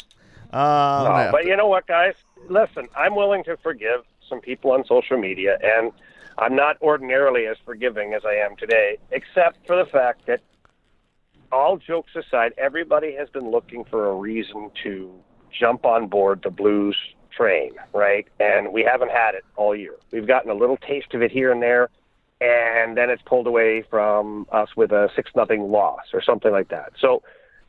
[0.53, 1.49] Uh, No, but to.
[1.49, 2.15] you know what, guys?
[2.49, 5.93] Listen, I'm willing to forgive some people on social media, and
[6.39, 10.41] I'm not ordinarily as forgiving as I am today, except for the fact that,
[11.51, 15.11] all jokes aside, everybody has been looking for a reason to
[15.59, 16.97] jump on board the Blues
[17.35, 18.27] train, right?
[18.39, 19.95] And we haven't had it all year.
[20.13, 21.89] We've gotten a little taste of it here and there,
[22.41, 26.69] and then it's pulled away from us with a six nothing loss or something like
[26.69, 26.93] that.
[27.01, 27.23] So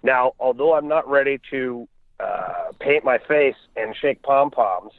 [0.04, 1.88] now, although I'm not ready to
[2.20, 4.92] uh, paint my face and shake pom poms,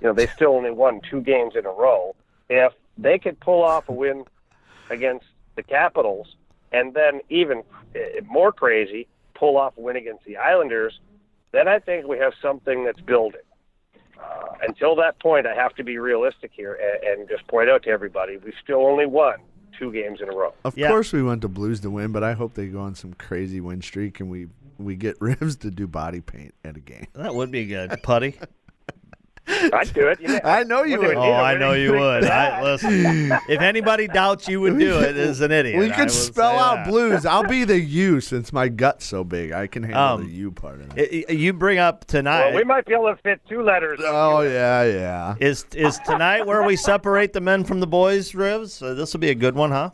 [0.00, 2.14] you know they still only won two games in a row.
[2.48, 4.24] If they could pull off a win
[4.90, 5.26] against
[5.56, 6.34] the Capitals,
[6.72, 7.62] and then even
[7.94, 10.98] uh, more crazy, pull off a win against the Islanders,
[11.52, 13.40] then I think we have something that's building.
[14.18, 17.82] Uh, until that point, I have to be realistic here and, and just point out
[17.84, 19.36] to everybody we still only won
[19.78, 20.52] two games in a row.
[20.64, 20.88] Of Yeah.
[20.88, 23.60] course, we want the Blues to win, but I hope they go on some crazy
[23.60, 24.48] win streak and we
[24.78, 27.06] we get Rivs to do body paint at a game.
[27.14, 27.98] that would be good.
[28.02, 28.34] Putty.
[29.72, 30.20] I'd do it.
[30.20, 31.16] You know, I know you We'll would.
[31.16, 32.24] Oh, either I know you would.
[32.24, 35.78] I, listen, if anybody doubts you would do it, is an idiot.
[35.78, 36.88] We could spell out that.
[36.88, 37.26] blues.
[37.26, 39.52] I'll be the U since my gut's so big.
[39.52, 41.26] I can handle Um, the U part of it.
[41.28, 42.46] I- I- You bring up tonight.
[42.50, 44.00] Well, we might be able to fit two letters.
[44.04, 45.34] Oh yeah, yeah.
[45.40, 48.70] Is is tonight where we separate the men from the boys, Rivs?
[48.70, 49.90] So this will be a good one, huh?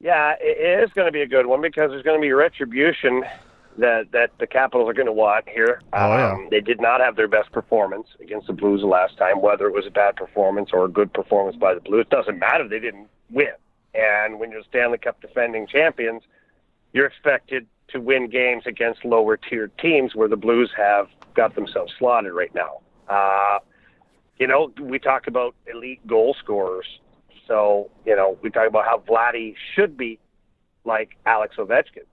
[0.00, 2.32] Yeah, it it is going to be a good one because there's going to be
[2.32, 3.22] retribution
[3.78, 5.80] that that the Capitals are going to want here.
[5.92, 6.32] Oh, yeah.
[6.32, 9.66] Um, they did not have their best performance against the Blues the last time, whether
[9.66, 12.02] it was a bad performance or a good performance by the Blues.
[12.02, 12.68] It doesn't matter.
[12.68, 13.52] They didn't win.
[13.94, 16.22] And when you're Stanley Cup defending champions,
[16.92, 21.92] you're expected to win games against lower tiered teams where the Blues have got themselves
[21.98, 22.80] slotted right now.
[23.08, 23.58] Uh,
[24.38, 26.86] you know, we talk about elite goal scorers.
[27.46, 30.18] So, you know, we talk about how Vladdy should be
[30.84, 32.06] like Alex Ovechkin.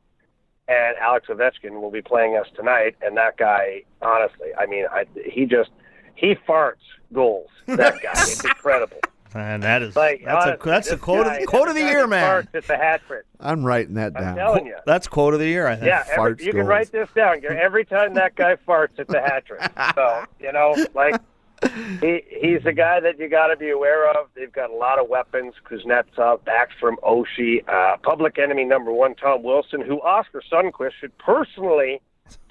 [0.70, 2.96] And Alex Ovechkin will be playing us tonight.
[3.02, 5.72] And that guy, honestly, I mean, I, he just,
[6.16, 6.76] he farts
[7.12, 7.50] goals.
[7.66, 8.12] That guy.
[8.14, 9.00] it's incredible.
[9.34, 11.82] And that is Like, that's a that's a quote of guy- the, quote of the
[11.82, 12.44] year, man.
[12.44, 13.26] Farts at the hat trick.
[13.40, 14.36] I'm writing that I'm down.
[14.36, 14.76] telling you.
[14.88, 15.86] That's quote of the year, I think.
[15.88, 17.42] Yeah, every, farts you can write this down.
[17.46, 19.62] Every time that guy farts, it's a hat trick.
[19.96, 21.22] So you know, like
[22.02, 24.28] he he's a guy that you got to be aware of.
[24.34, 25.54] They've got a lot of weapons.
[25.66, 32.02] Kuznetsov, Backstrom, Oshie, uh, public enemy number one, Tom Wilson, who Oskar Sundqvist should personally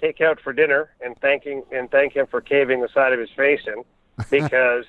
[0.01, 3.31] take out for dinner and thanking and thank him for caving the side of his
[3.37, 3.85] face in,
[4.31, 4.85] because.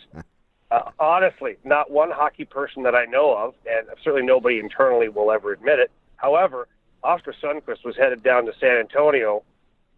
[0.72, 5.32] Uh, honestly, not one hockey person that I know of, and certainly nobody internally will
[5.32, 5.89] ever admit it.
[6.17, 6.67] However,
[7.03, 9.41] Oskar Sundqvist was headed down to San Antonio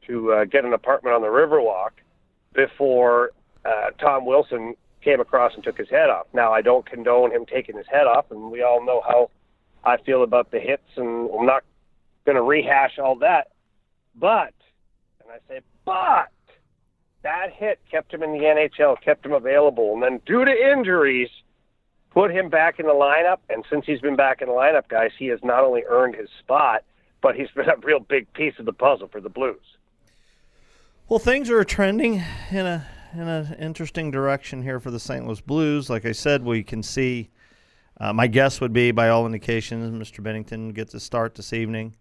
[0.08, 1.92] to uh, get an apartment on the Riverwalk
[2.54, 3.32] before
[3.66, 6.28] uh, Tom Wilson came across and took his head off.
[6.34, 9.30] Now, I don't condone him taking his head off, and we all know how
[9.84, 11.64] I feel about the hits, and I'm not
[12.26, 13.52] going to rehash all that.
[14.16, 14.54] But,
[15.22, 16.30] and I say, but,
[17.24, 21.30] that hit kept him in the NHL, kept him available, and then due to injuries,
[22.12, 23.38] put him back in the lineup.
[23.50, 26.30] And since he's been back in the lineup, guys, he has not only earned his
[26.40, 26.84] spot,
[27.22, 29.60] but he's been a real big piece of the puzzle for the Blues.
[31.10, 35.26] Well, things are trending in a in an interesting direction here for the St.
[35.26, 35.90] Louis Blues.
[35.90, 37.30] Like I said, we can see.
[38.00, 40.24] Uh, my guess would be, by all indications, Mr.
[40.24, 41.96] Binnington gets a start this evening.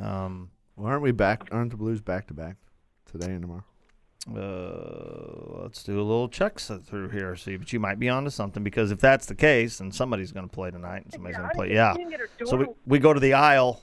[0.00, 1.48] Um, Well, aren't we back?
[1.52, 2.56] Aren't the Blues back to back
[3.10, 3.64] today and tomorrow?
[4.34, 7.56] uh, let's do a little check through here, see.
[7.56, 10.54] But you might be onto something because if that's the case, then somebody's going to
[10.54, 11.72] play tonight, and somebody's going to play.
[11.74, 11.94] Yeah.
[12.46, 13.82] So we, we go to the aisle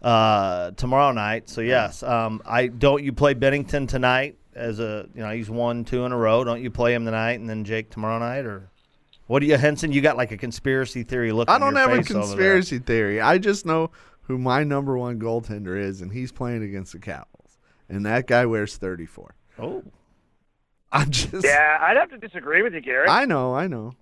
[0.00, 1.48] uh, tomorrow night.
[1.48, 5.84] So yes, um, I don't you play Binnington tonight as a you know he's won
[5.84, 6.44] two in a row.
[6.44, 8.70] Don't you play him tonight and then Jake tomorrow night or
[9.26, 9.92] what do you Henson?
[9.92, 11.48] You got like a conspiracy theory look.
[11.48, 13.20] I don't your have a face over conspiracy theory.
[13.20, 13.90] I just know
[14.22, 18.46] who my number one goaltender is, and he's playing against the Capitals, and that guy
[18.46, 19.34] wears 34.
[19.58, 19.82] Oh,
[20.92, 21.44] I'm just.
[21.44, 23.08] Yeah, I'd have to disagree with you, Gary.
[23.08, 23.54] I know.
[23.54, 23.94] I know.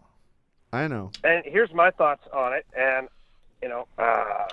[0.72, 1.10] I know.
[1.22, 2.66] and here's my thoughts on it.
[2.76, 3.08] And
[3.62, 4.44] you know, uh,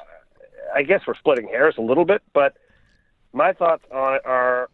[0.75, 2.55] I guess we're splitting hairs a little bit, but
[3.33, 4.69] my thoughts on it are,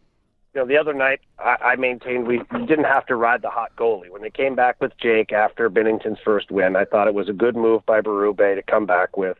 [0.56, 3.76] you know, the other night I, I maintained we didn't have to ride the hot
[3.76, 6.76] goalie when they came back with Jake after Binnington's first win.
[6.76, 9.36] I thought it was a good move by Berube to come back with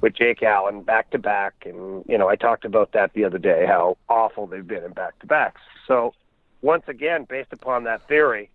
[0.00, 3.38] with Jake Allen back to back, and you know, I talked about that the other
[3.38, 5.60] day how awful they've been in back to backs.
[5.86, 6.12] So
[6.60, 8.50] once again, based upon that theory,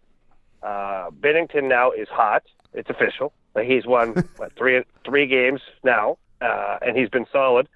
[0.62, 2.44] uh, Binnington now is hot.
[2.74, 3.32] It's official.
[3.62, 7.70] He's won what, three three games now, uh, and he's been solid.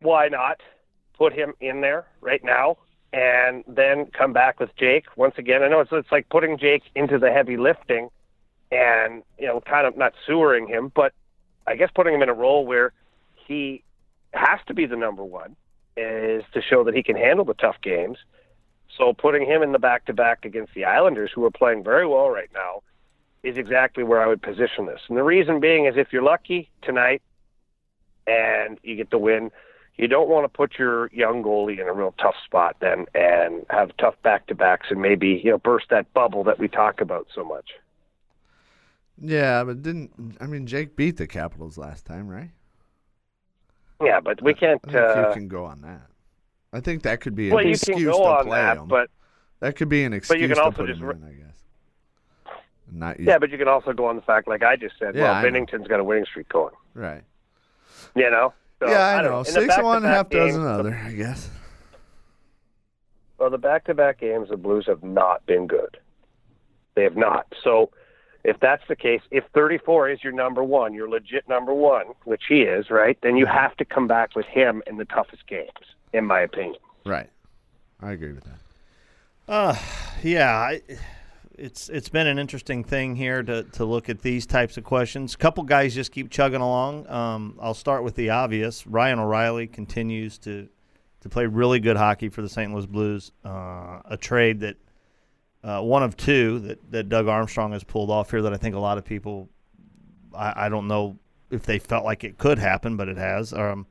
[0.00, 0.60] Why not
[1.18, 2.78] put him in there right now
[3.12, 5.62] and then come back with Jake once again?
[5.62, 8.08] I know it's it's like putting Jake into the heavy lifting,
[8.70, 11.12] and you know, kind of not sewering him, but
[11.66, 12.92] I guess putting him in a role where
[13.46, 13.82] he
[14.32, 15.56] has to be the number one
[15.96, 18.18] is to show that he can handle the tough games.
[18.96, 22.06] So putting him in the back to back against the Islanders, who are playing very
[22.06, 22.82] well right now,
[23.42, 25.00] is exactly where I would position this.
[25.08, 27.22] And the reason being is if you're lucky tonight
[28.26, 29.50] and you get the win,
[29.96, 33.64] you don't want to put your young goalie in a real tough spot then and
[33.70, 37.00] have tough back to backs and maybe, you know, burst that bubble that we talk
[37.00, 37.70] about so much.
[39.20, 42.50] Yeah, but didn't I mean Jake beat the Capitals last time, right?
[44.02, 46.06] Yeah, but we can't I think uh, you can go on that.
[46.72, 48.78] I think that could be an well, you excuse can go to on play that,
[48.78, 48.88] him.
[48.88, 49.10] but
[49.60, 50.36] that could be an excuse.
[50.38, 52.56] but you can to also just re- in, I guess.
[52.90, 55.22] Not yeah, but you can also go on the fact, like I just said, Yeah,
[55.22, 55.48] well, I know.
[55.50, 56.74] Binnington's got a winning streak going.
[56.94, 57.22] right.
[58.16, 58.52] You know?
[58.82, 59.42] So, yeah, I, don't know.
[59.44, 61.48] Six one, half dozen other, I guess.
[63.38, 65.98] Well, the back-to-back games, the Blues have not been good.
[66.96, 67.46] They have not.
[67.62, 67.90] So,
[68.42, 72.42] if that's the case, if 34 is your number one, your legit number one, which
[72.48, 73.16] he is, right?
[73.22, 75.70] Then you have to come back with him in the toughest games,
[76.12, 76.80] in my opinion.
[77.06, 77.30] Right.
[78.00, 78.58] I agree with that.
[79.48, 79.76] Uh,
[80.24, 80.82] yeah, I,
[81.62, 85.34] it's it's been an interesting thing here to, to look at these types of questions.
[85.34, 87.08] A couple guys just keep chugging along.
[87.08, 88.84] Um, I'll start with the obvious.
[88.84, 90.68] Ryan O'Reilly continues to
[91.20, 92.72] to play really good hockey for the St.
[92.74, 93.30] Louis Blues.
[93.44, 94.76] Uh, a trade that
[95.62, 98.74] uh, one of two that, that Doug Armstrong has pulled off here that I think
[98.74, 99.48] a lot of people
[100.34, 101.16] I, I don't know
[101.52, 103.52] if they felt like it could happen, but it has.
[103.52, 103.86] Um,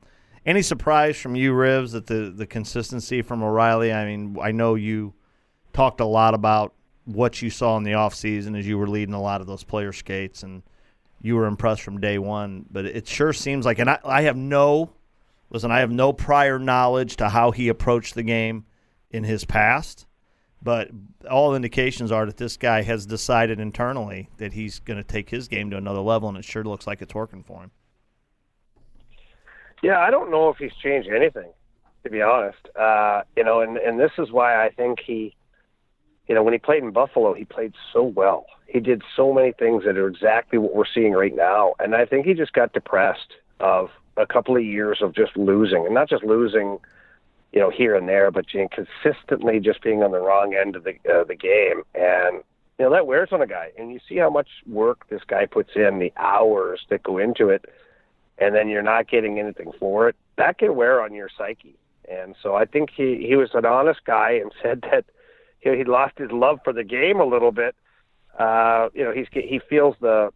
[0.46, 3.94] any surprise from you, Rivs, that the the consistency from O'Reilly?
[3.94, 5.14] I mean, I know you
[5.72, 6.74] talked a lot about
[7.06, 9.92] what you saw in the offseason as you were leading a lot of those player
[9.92, 10.64] skates and
[11.22, 12.66] you were impressed from day one.
[12.70, 14.92] But it sure seems like, and I, I have no,
[15.50, 18.66] listen, I have no prior knowledge to how he approached the game
[19.12, 20.08] in his past.
[20.64, 20.90] But
[21.30, 25.48] all indications are that this guy has decided internally that he's going to take his
[25.48, 27.72] game to another level, and it sure looks like it's working for him.
[29.82, 31.50] Yeah, I don't know if he's changed anything,
[32.04, 32.60] to be honest.
[32.80, 35.36] Uh, you know, and and this is why I think he,
[36.32, 38.46] you know, when he played in Buffalo, he played so well.
[38.66, 42.06] He did so many things that are exactly what we're seeing right now, and I
[42.06, 46.08] think he just got depressed of a couple of years of just losing, and not
[46.08, 46.80] just losing,
[47.52, 50.86] you know, here and there, but you consistently just being on the wrong end of
[50.86, 52.42] the uh, the game, and
[52.80, 53.72] you know that wears on a guy.
[53.78, 57.50] And you see how much work this guy puts in, the hours that go into
[57.50, 57.66] it
[58.38, 61.76] and then you're not getting anything for it, that can wear on your psyche.
[62.10, 65.04] And so I think he he was an honest guy and said that
[65.64, 67.76] you know, he lost his love for the game a little bit.
[68.38, 70.32] Uh, you know, he's he feels the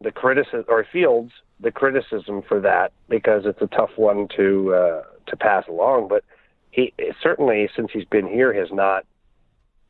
[0.00, 1.30] the criticism or feels
[1.60, 6.08] the criticism for that because it's a tough one to uh, to pass along.
[6.08, 6.24] But
[6.70, 6.92] he
[7.22, 9.04] certainly, since he's been here, has not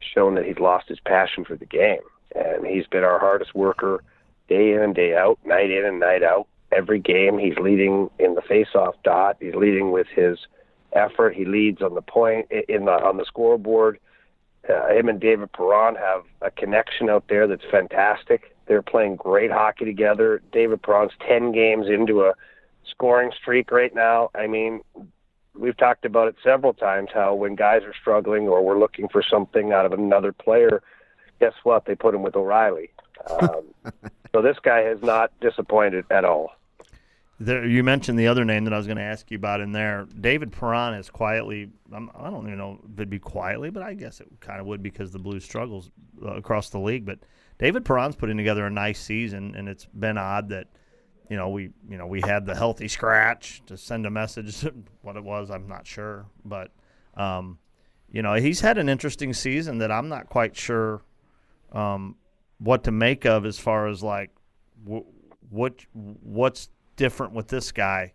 [0.01, 2.01] shown that he's lost his passion for the game,
[2.35, 4.03] and he's been our hardest worker
[4.49, 7.39] day in and day out, night in and night out every game.
[7.39, 9.37] He's leading in the face-off dot.
[9.41, 10.39] He's leading with his
[10.93, 11.35] effort.
[11.35, 13.99] He leads on the point in the on the scoreboard.
[14.68, 18.54] Uh, him and David Perron have a connection out there that's fantastic.
[18.66, 20.42] They're playing great hockey together.
[20.52, 22.34] David Perron's ten games into a
[22.88, 24.30] scoring streak right now.
[24.34, 24.80] I mean,
[25.54, 29.22] we've talked about it several times how when guys are struggling or we're looking for
[29.22, 30.82] something out of another player,
[31.40, 31.86] guess what?
[31.86, 32.90] They put him with O'Reilly.
[33.42, 33.74] Um,
[34.32, 36.52] so this guy has not disappointed at all.
[37.43, 39.72] There, you mentioned the other name that I was going to ask you about in
[39.72, 40.07] there.
[40.20, 43.82] David Perron is quietly, I'm, I do not even know if it'd be quietly, but
[43.82, 45.91] I guess it kind of would because the Blues struggles
[46.22, 47.07] uh, across the league.
[47.07, 47.20] But
[47.59, 50.66] David Perron's putting together a nice season, and it's been odd that,
[51.30, 54.66] you know, we you know we had the healthy scratch to send a message.
[55.03, 56.72] what it was, I'm not sure, but
[57.14, 57.59] um,
[58.11, 61.03] you know he's had an interesting season that I'm not quite sure
[61.72, 62.16] um,
[62.59, 64.30] what to make of as far as like
[64.84, 65.07] w-
[65.51, 66.68] what what's
[67.01, 68.12] different with this guy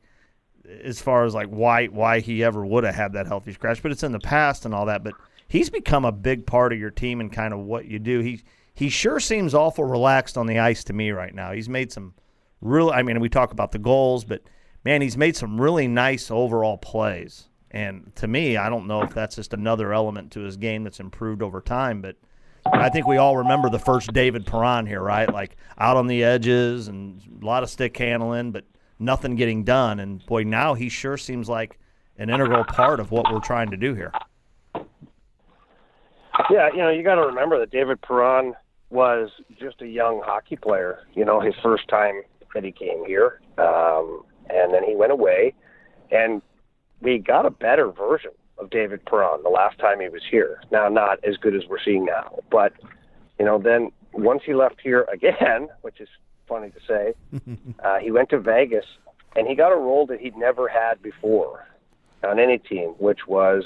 [0.83, 3.81] as far as like why why he ever would have had that healthy scratch.
[3.81, 5.03] But it's in the past and all that.
[5.03, 5.15] But
[5.47, 8.19] he's become a big part of your team and kind of what you do.
[8.19, 8.43] He
[8.75, 11.51] he sure seems awful relaxed on the ice to me right now.
[11.51, 12.13] He's made some
[12.61, 12.91] real.
[12.91, 14.43] I mean, we talk about the goals, but
[14.83, 17.49] man, he's made some really nice overall plays.
[17.71, 20.99] And to me, I don't know if that's just another element to his game that's
[20.99, 22.17] improved over time, but
[22.71, 25.31] I think we all remember the first David Perron here, right?
[25.31, 28.65] Like out on the edges and a lot of stick handling, but
[28.99, 29.99] nothing getting done.
[29.99, 31.79] And boy, now he sure seems like
[32.17, 34.11] an integral part of what we're trying to do here.
[36.49, 38.53] Yeah, you know, you got to remember that David Perron
[38.89, 39.29] was
[39.59, 40.99] just a young hockey player.
[41.13, 42.21] You know, his first time
[42.53, 45.53] that he came here, um, and then he went away,
[46.11, 46.41] and
[47.01, 50.61] we got a better version of David Perron the last time he was here.
[50.71, 52.73] Now, not as good as we're seeing now, but
[53.39, 56.09] you know, then once he left here again, which is
[56.47, 57.13] funny to say.
[57.83, 58.85] uh, he went to Vegas
[59.35, 61.67] and he got a role that he'd never had before
[62.23, 63.63] on any team, which was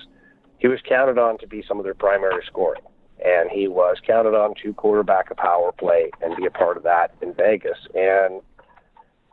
[0.58, 2.82] he was counted on to be some of their primary scoring.
[3.24, 6.84] And he was counted on to quarterback a power play and be a part of
[6.84, 7.78] that in Vegas.
[7.94, 8.42] And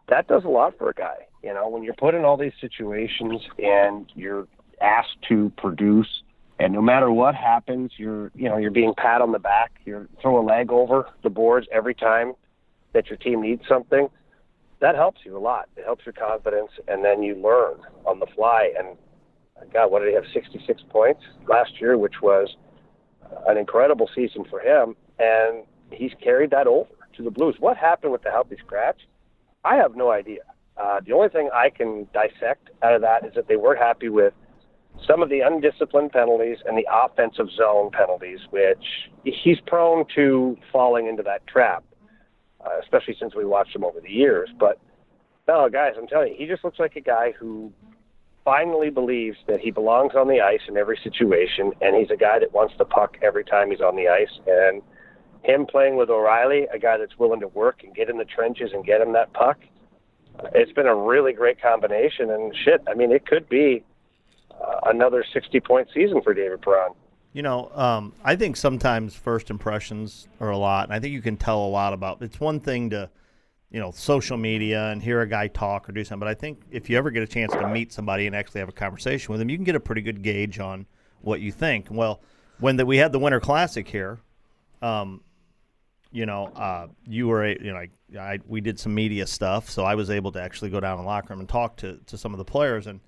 [0.08, 1.26] that does a lot for a guy.
[1.42, 4.48] You know, when you're put in all these situations and you're
[4.80, 6.22] asked to produce
[6.58, 10.08] and no matter what happens, you're you know, you're being pat on the back, you're
[10.22, 12.32] throw a leg over the boards every time
[12.96, 14.08] that your team needs something,
[14.80, 15.68] that helps you a lot.
[15.76, 17.76] It helps your confidence, and then you learn
[18.06, 18.72] on the fly.
[18.76, 18.96] And
[19.72, 20.24] God, what did he have?
[20.32, 22.56] 66 points last year, which was
[23.46, 24.96] an incredible season for him.
[25.18, 27.56] And he's carried that over to the Blues.
[27.58, 29.02] What happened with the healthy scratch?
[29.62, 30.40] I have no idea.
[30.76, 34.08] Uh, the only thing I can dissect out of that is that they weren't happy
[34.08, 34.32] with
[35.06, 41.06] some of the undisciplined penalties and the offensive zone penalties, which he's prone to falling
[41.06, 41.84] into that trap
[42.66, 44.50] uh, especially since we watched him over the years.
[44.58, 44.78] But
[45.48, 47.72] no, guys, I'm telling you, he just looks like a guy who
[48.44, 52.38] finally believes that he belongs on the ice in every situation, and he's a guy
[52.38, 54.40] that wants the puck every time he's on the ice.
[54.46, 54.82] And
[55.42, 58.70] him playing with O'Reilly, a guy that's willing to work and get in the trenches
[58.72, 59.58] and get him that puck,
[60.54, 62.30] it's been a really great combination.
[62.30, 63.84] And shit, I mean, it could be
[64.50, 66.92] uh, another 60 point season for David Perron.
[67.36, 71.20] You know, um, I think sometimes first impressions are a lot, and I think you
[71.20, 72.22] can tell a lot about.
[72.22, 73.10] It's one thing to,
[73.70, 76.62] you know, social media and hear a guy talk or do something, but I think
[76.70, 79.38] if you ever get a chance to meet somebody and actually have a conversation with
[79.38, 80.86] them, you can get a pretty good gauge on
[81.20, 81.88] what you think.
[81.90, 82.22] Well,
[82.58, 84.18] when we had the Winter Classic here,
[84.80, 85.20] um,
[86.10, 89.68] you know, uh, you were, a, you know, I, I, we did some media stuff,
[89.68, 91.98] so I was able to actually go down in the locker room and talk to,
[92.06, 92.86] to some of the players.
[92.86, 93.00] And,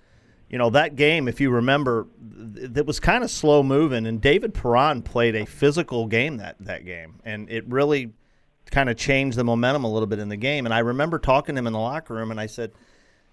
[0.48, 4.54] you know, that game, if you remember, that was kind of slow moving, and David
[4.54, 8.12] Perron played a physical game that, that game, and it really
[8.70, 10.66] kind of changed the momentum a little bit in the game.
[10.66, 12.72] And I remember talking to him in the locker room, and I said,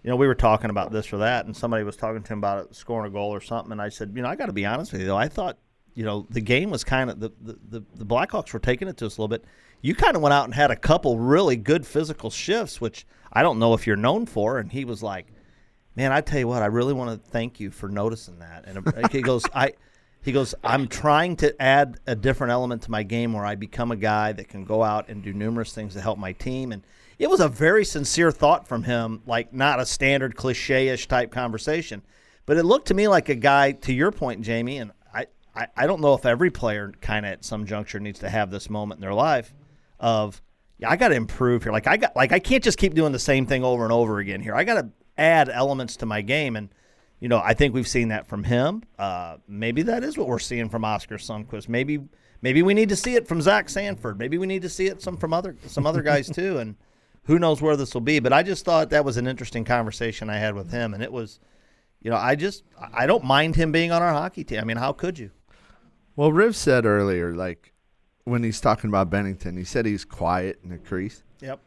[0.03, 2.39] you know, we were talking about this or that, and somebody was talking to him
[2.39, 4.65] about scoring a goal or something, and I said, you know, I got to be
[4.65, 5.57] honest with you, though, I thought
[5.95, 9.05] you know, the game was kind of the, the, the Blackhawks were taking it to
[9.05, 9.45] us a little bit.
[9.81, 13.41] You kind of went out and had a couple really good physical shifts, which I
[13.41, 14.59] don't know if you're known for.
[14.59, 15.27] And he was like,
[15.95, 18.87] "Man, I tell you what, I really want to thank you for noticing that." And
[18.87, 19.73] uh, he goes, "I."
[20.21, 23.91] He goes, I'm trying to add a different element to my game where I become
[23.91, 26.71] a guy that can go out and do numerous things to help my team.
[26.71, 26.81] And
[27.19, 31.29] it was a very sincere thought from him, like not a standard cliche ish type
[31.29, 32.01] conversation.
[32.47, 34.93] But it looked to me like a guy, to your point, Jamie, and
[35.55, 38.51] I, I don't know if every player kind of at some juncture needs to have
[38.51, 39.53] this moment in their life
[39.99, 40.41] of
[40.77, 41.71] yeah, I got to improve here.
[41.71, 44.19] Like I got like I can't just keep doing the same thing over and over
[44.19, 44.53] again here.
[44.53, 46.69] I got to add elements to my game and
[47.19, 48.83] you know, I think we've seen that from him.
[48.99, 51.69] Uh, maybe that is what we're seeing from Oskar Sundqvist.
[51.69, 51.99] Maybe
[52.41, 54.19] maybe we need to see it from Zach Sanford.
[54.19, 56.57] Maybe we need to see it some from other some other guys too.
[56.57, 56.75] And
[57.23, 58.19] who knows where this will be?
[58.19, 61.11] But I just thought that was an interesting conversation I had with him, and it
[61.11, 61.39] was,
[62.01, 62.63] you know, I just
[62.93, 64.59] I don't mind him being on our hockey team.
[64.59, 65.31] I mean, how could you?
[66.15, 67.73] Well, Riv said earlier, like
[68.25, 71.23] when he's talking about Binnington, he said he's quiet in the crease.
[71.41, 71.59] Yep.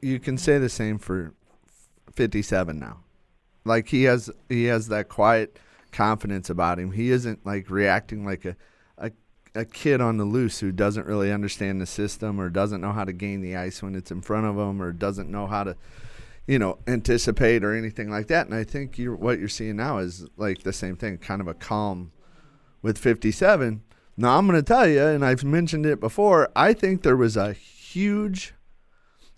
[0.00, 1.34] You can say the same for
[2.16, 3.00] 57 now.
[3.64, 5.58] Like he has he has that quiet
[5.92, 6.92] confidence about him.
[6.92, 8.56] He isn't like reacting like a
[8.98, 9.10] a,
[9.54, 13.04] a kid on the loose who doesn't really understand the system or doesn't know how
[13.04, 15.76] to gain the ice when it's in front of him or doesn't know how to
[16.46, 18.46] you know anticipate or anything like that.
[18.46, 21.48] And I think you what you're seeing now is like the same thing, kind of
[21.48, 22.12] a calm
[22.82, 23.82] with 57.
[24.16, 27.36] Now, I'm going to tell you, and I've mentioned it before, I think there was
[27.36, 28.54] a huge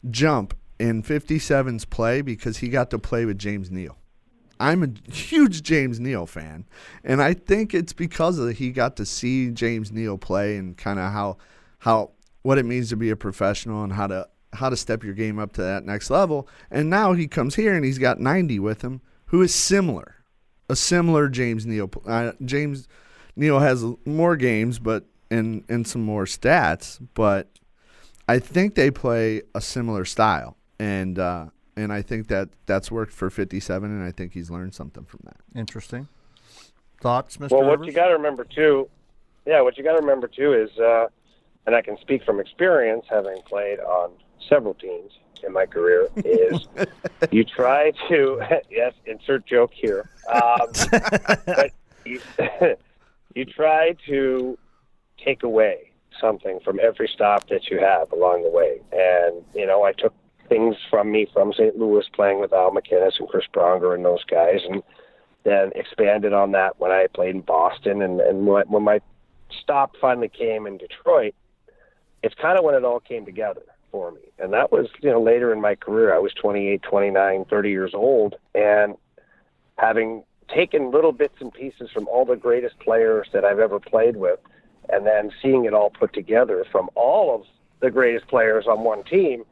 [0.09, 3.97] jump in 57's play because he got to play with James Neal.
[4.61, 6.67] I'm a huge James Neal fan,
[7.05, 10.99] and I think it's because of he got to see James Neal play and kind
[10.99, 11.37] of how
[11.81, 12.11] how
[12.43, 15.39] what it means to be a professional and how to how to step your game
[15.39, 16.49] up to that next level.
[16.71, 20.17] And now he comes here and he's got 90 with him, who is similar,
[20.69, 21.91] a similar James Neal.
[22.07, 22.89] Uh, James
[23.37, 27.49] Neal has more games, but and and some more stats, but
[28.29, 33.13] I think they play a similar style, and uh, and I think that that's worked
[33.13, 35.37] for 57, and I think he's learned something from that.
[35.59, 36.09] Interesting
[37.01, 37.53] thoughts, Mr.
[37.53, 37.87] Well, what Rivers?
[37.87, 38.89] you got to remember too,
[39.47, 41.07] yeah, what you got to remember too is, uh,
[41.67, 44.11] and I can speak from experience, having played on
[44.49, 45.13] several teams
[45.47, 46.67] in my career, is
[47.31, 50.69] you try to yes, insert joke here, um,
[51.47, 51.73] but.
[52.05, 52.21] You,
[53.35, 54.59] you try to
[55.23, 58.81] take away something from every stop that you have along the way.
[58.93, 60.15] And, you know, I took
[60.49, 61.77] things from me from St.
[61.77, 64.83] Louis playing with Al MacInnis and Chris Pronger and those guys, and
[65.45, 68.03] then expanded on that when I played in Boston.
[68.03, 69.01] And, and when, my
[69.63, 71.35] stop finally came in Detroit,
[72.23, 74.21] it's kind of when it all came together for me.
[74.39, 76.15] And that was, you know, later in my career.
[76.15, 78.97] I was 28, 29, 30 years old, and
[79.77, 80.25] having
[80.55, 84.41] taken little bits and pieces from all the greatest players that I've ever played with,
[84.89, 87.43] and then seeing it all put together from all of
[87.81, 89.45] the greatest players on one team,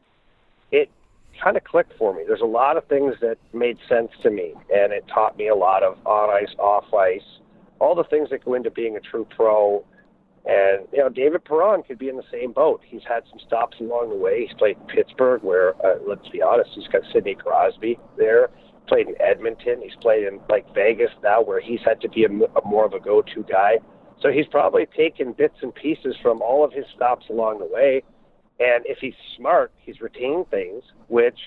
[1.43, 2.23] kind of clicked for me.
[2.27, 5.55] There's a lot of things that made sense to me, and it taught me a
[5.55, 7.41] lot of on ice, off ice,
[7.79, 9.85] all the things that go into being a true pro.
[10.45, 12.81] And you know, David Perron could be in the same boat.
[12.87, 14.47] He's had some stops along the way.
[14.47, 18.51] He's played in Pittsburgh, where uh, let's be honest, he's got Sidney Crosby there
[18.87, 19.81] played in Edmonton.
[19.83, 22.93] He's played in like Vegas now, where he's had to be a, a more of
[22.93, 23.79] a go-to guy.
[24.21, 28.03] So he's probably taken bits and pieces from all of his stops along the way.
[28.59, 31.39] And if he's smart, he's retained things, which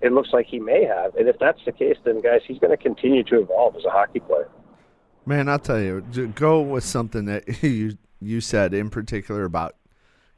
[0.00, 1.14] it looks like he may have.
[1.16, 3.90] And if that's the case, then guys, he's going to continue to evolve as a
[3.90, 4.48] hockey player.
[5.24, 6.00] Man, I'll tell you,
[6.34, 9.76] go with something that you you said in particular about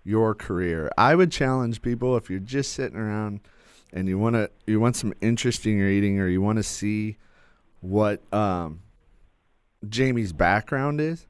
[0.05, 0.91] your career.
[0.99, 3.41] I would challenge people if you're just sitting around
[3.93, 7.17] and you want to you want some interesting reading or you want to see
[7.81, 8.81] what um,
[9.89, 11.27] Jamie's background is,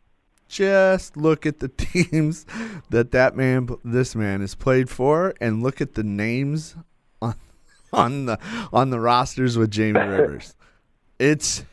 [0.51, 2.44] just look at the teams
[2.90, 6.74] that that man, this man, has played for, and look at the names
[7.22, 7.36] on
[7.92, 8.38] on the
[8.72, 10.55] on the rosters with Jamie Rivers.
[11.18, 11.64] It's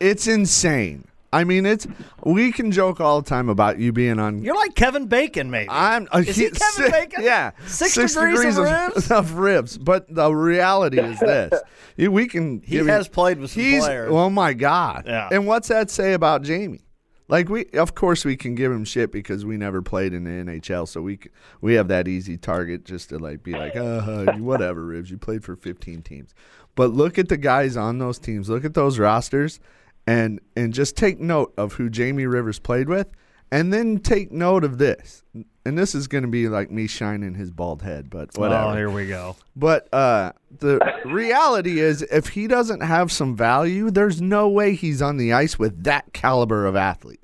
[0.00, 1.06] it's insane.
[1.32, 1.84] I mean, it's
[2.22, 4.44] we can joke all the time about you being on.
[4.44, 5.68] You're like Kevin Bacon, maybe.
[5.68, 6.06] I'm.
[6.12, 7.24] Uh, Is he Kevin Bacon?
[7.24, 9.10] Yeah, Six degrees of Rivs?
[9.10, 9.84] of Rivs.
[9.84, 11.60] But the reality is this:
[11.96, 12.62] we can.
[12.64, 14.12] He has you- played with some he's, players.
[14.12, 15.04] Oh my god!
[15.06, 15.28] Yeah.
[15.32, 16.82] And what's that say about Jamie?
[17.26, 20.30] Like we, of course, we can give him shit because we never played in the
[20.30, 21.18] NHL, so we
[21.62, 25.10] we have that easy target just to like be like, uh, whatever, Rivs.
[25.10, 26.34] You played for 15 teams,
[26.74, 28.50] but look at the guys on those teams.
[28.50, 29.58] Look at those rosters,
[30.06, 33.08] and and just take note of who Jamie Rivers played with,
[33.50, 35.22] and then take note of this.
[35.66, 38.70] And this is going to be like me shining his bald head, but whatever.
[38.72, 39.36] Oh, here we go.
[39.56, 45.00] But uh, the reality is, if he doesn't have some value, there's no way he's
[45.00, 47.20] on the ice with that caliber of athlete.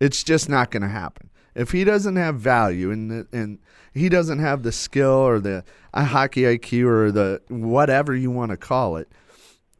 [0.00, 1.30] It's just not going to happen.
[1.54, 3.58] If he doesn't have value and the- and
[3.94, 8.50] he doesn't have the skill or the uh, hockey IQ or the whatever you want
[8.50, 9.08] to call it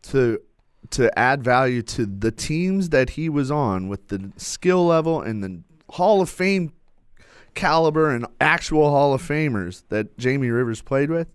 [0.03, 0.41] to
[0.91, 5.43] to add value to the teams that he was on with the skill level and
[5.43, 5.63] the
[5.95, 6.73] Hall of Fame
[7.55, 11.29] caliber and actual Hall of Famers that Jamie Rivers played with,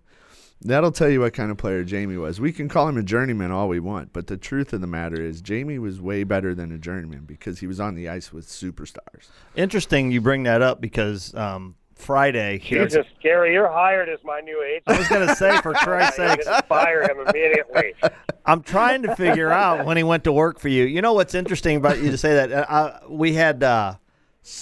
[0.60, 2.40] that'll tell you what kind of player Jamie was.
[2.40, 5.20] We can call him a journeyman all we want, but the truth of the matter
[5.20, 8.46] is Jamie was way better than a journeyman because he was on the ice with
[8.46, 9.28] superstars.
[9.54, 12.84] Interesting you bring that up because um, Friday here.
[12.84, 14.84] Jesus, Gary, you're hired as my new agent.
[14.86, 17.94] I was going to say, for Christ's You sakes, can fire him immediately.
[18.46, 20.84] I'm trying to figure out when he went to work for you.
[20.84, 22.52] You know what's interesting about you to say that?
[22.52, 23.96] Uh, uh, we had, uh,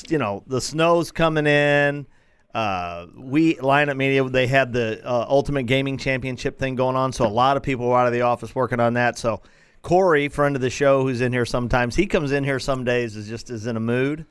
[0.09, 2.07] you know, the snow's coming in.
[2.55, 7.27] Uh, we lineup media they had the uh, ultimate gaming championship thing going on, so
[7.27, 9.19] a lot of people were out of the office working on that.
[9.19, 9.43] So
[9.83, 13.15] Corey, friend of the show, who's in here sometimes, he comes in here some days
[13.15, 14.25] is just is in a mood,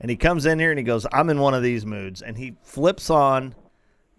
[0.00, 2.36] and he comes in here and he goes, "I'm in one of these moods," and
[2.36, 3.54] he flips on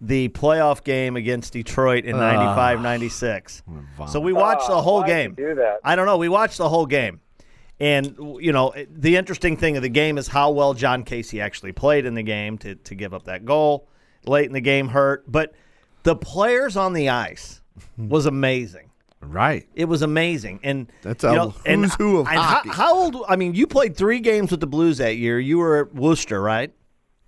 [0.02, 3.64] the playoff game against Detroit in 95 96.
[4.08, 5.34] So we watched the oh, whole Why'd game.
[5.36, 5.80] do that?
[5.84, 6.18] I don't know.
[6.18, 7.22] We watched the whole game.
[7.80, 11.72] And, you know, the interesting thing of the game is how well Jon Casey actually
[11.72, 13.88] played in the game to, to give up that goal.
[14.26, 15.32] Late in the game hurt.
[15.32, 15.54] But
[16.04, 17.62] the players on the ice
[17.98, 18.91] was amazing.
[19.22, 19.68] Right.
[19.76, 22.70] It was amazing, and That's you know, who's and, who of and how- hockey.
[22.70, 23.18] How, old?
[23.30, 25.40] I mean, you played three games with the Blues that year.
[25.40, 26.74] You were at Worcester, right?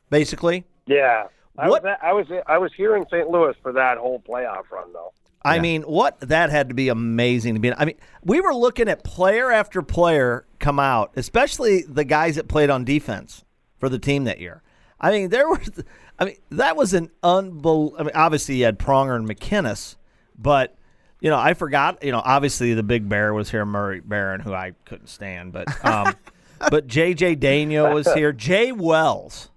[0.10, 1.28] Basically, Yeah.
[1.58, 3.30] I What- was I was I was here in St.
[3.30, 5.14] Louis for that whole playoff run though.
[5.46, 7.72] I mean, what that had to be amazing to be.
[7.74, 12.48] I mean, we were looking at player after player come out, especially the guys that
[12.48, 13.44] played on defense
[13.78, 14.64] for the team that year.
[15.02, 15.70] I mean, there was,
[16.18, 17.96] I mean, that was an unbelievable.
[18.00, 19.96] I mean, obviously you had Pronger and MacInnis,
[20.38, 20.76] but
[21.24, 22.04] you know, I forgot.
[22.04, 25.68] You know, obviously the big bear was here, Murray Baron, who I couldn't stand, but
[25.86, 26.14] um,
[26.70, 29.50] but JJ Daniel was here, Jay Wells.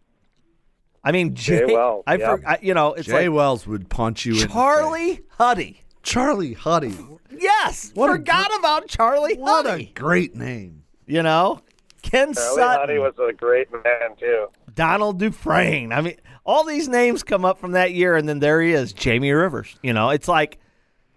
[1.03, 2.37] I mean, Jay, Wells, I, yeah.
[2.37, 4.47] for, I you know, it's Jay like Wells would punch you in the.
[4.47, 5.83] Charlie Huddy.
[6.03, 6.97] Charlie Huddy.
[7.37, 9.93] Yes, What a forgot about Charlie What Huddy.
[9.95, 10.85] a great name.
[11.07, 11.61] you know,
[12.03, 14.47] Ken Charlie Sutton, Huddy was a great man too.
[14.73, 15.93] Donald Dufresne.
[15.93, 18.93] I mean, all these names come up from that year, and then there he is,
[18.93, 19.75] Jamie Rivers.
[19.83, 20.59] You know, it's like,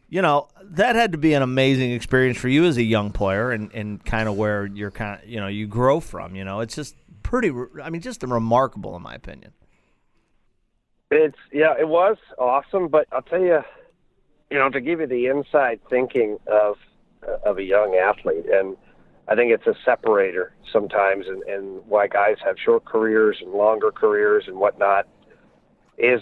[0.10, 3.51] you know, that had to be an amazing experience for you as a young player,
[3.51, 6.36] and and kind of where you're kind of, you know, you grow from.
[6.36, 7.51] You know, it's just pretty.
[7.51, 9.53] re- I mean, just remarkable in my opinion.
[11.12, 13.60] It's yeah, it was awesome, but I'll tell you,
[14.49, 16.78] you know, to give you the inside thinking of
[17.45, 18.78] of a young athlete, and
[19.28, 23.91] I think it's a separator sometimes, and, and why guys have short careers and longer
[23.91, 25.07] careers and whatnot,
[25.99, 26.22] is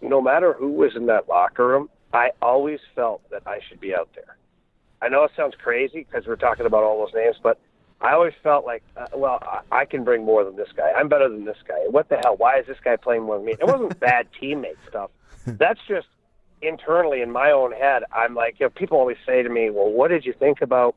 [0.00, 3.94] no matter who was in that locker room, I always felt that I should be
[3.94, 4.36] out there.
[5.02, 7.58] I know it sounds crazy because we're talking about all those names, but
[8.00, 10.90] I always felt like, uh, well, I, I can bring more than this guy.
[10.92, 11.86] I'm better than this guy.
[11.90, 12.36] What the hell?
[12.36, 13.52] Why is this guy playing more than me?
[13.52, 15.10] It wasn't bad teammate stuff.
[15.46, 16.08] That's just
[16.62, 18.04] internally in my own head.
[18.12, 20.94] I'm like, you know, people always say to me, well, what did you think about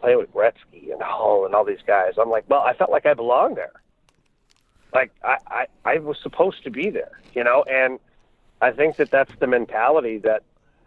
[0.00, 2.14] playing with Gretzky and Hull and all these guys?
[2.20, 3.72] I'm like, well, I felt like I belonged there.
[4.94, 7.98] Like I, I, I was supposed to be there, you know, and
[8.62, 10.42] I think that that's the mentality that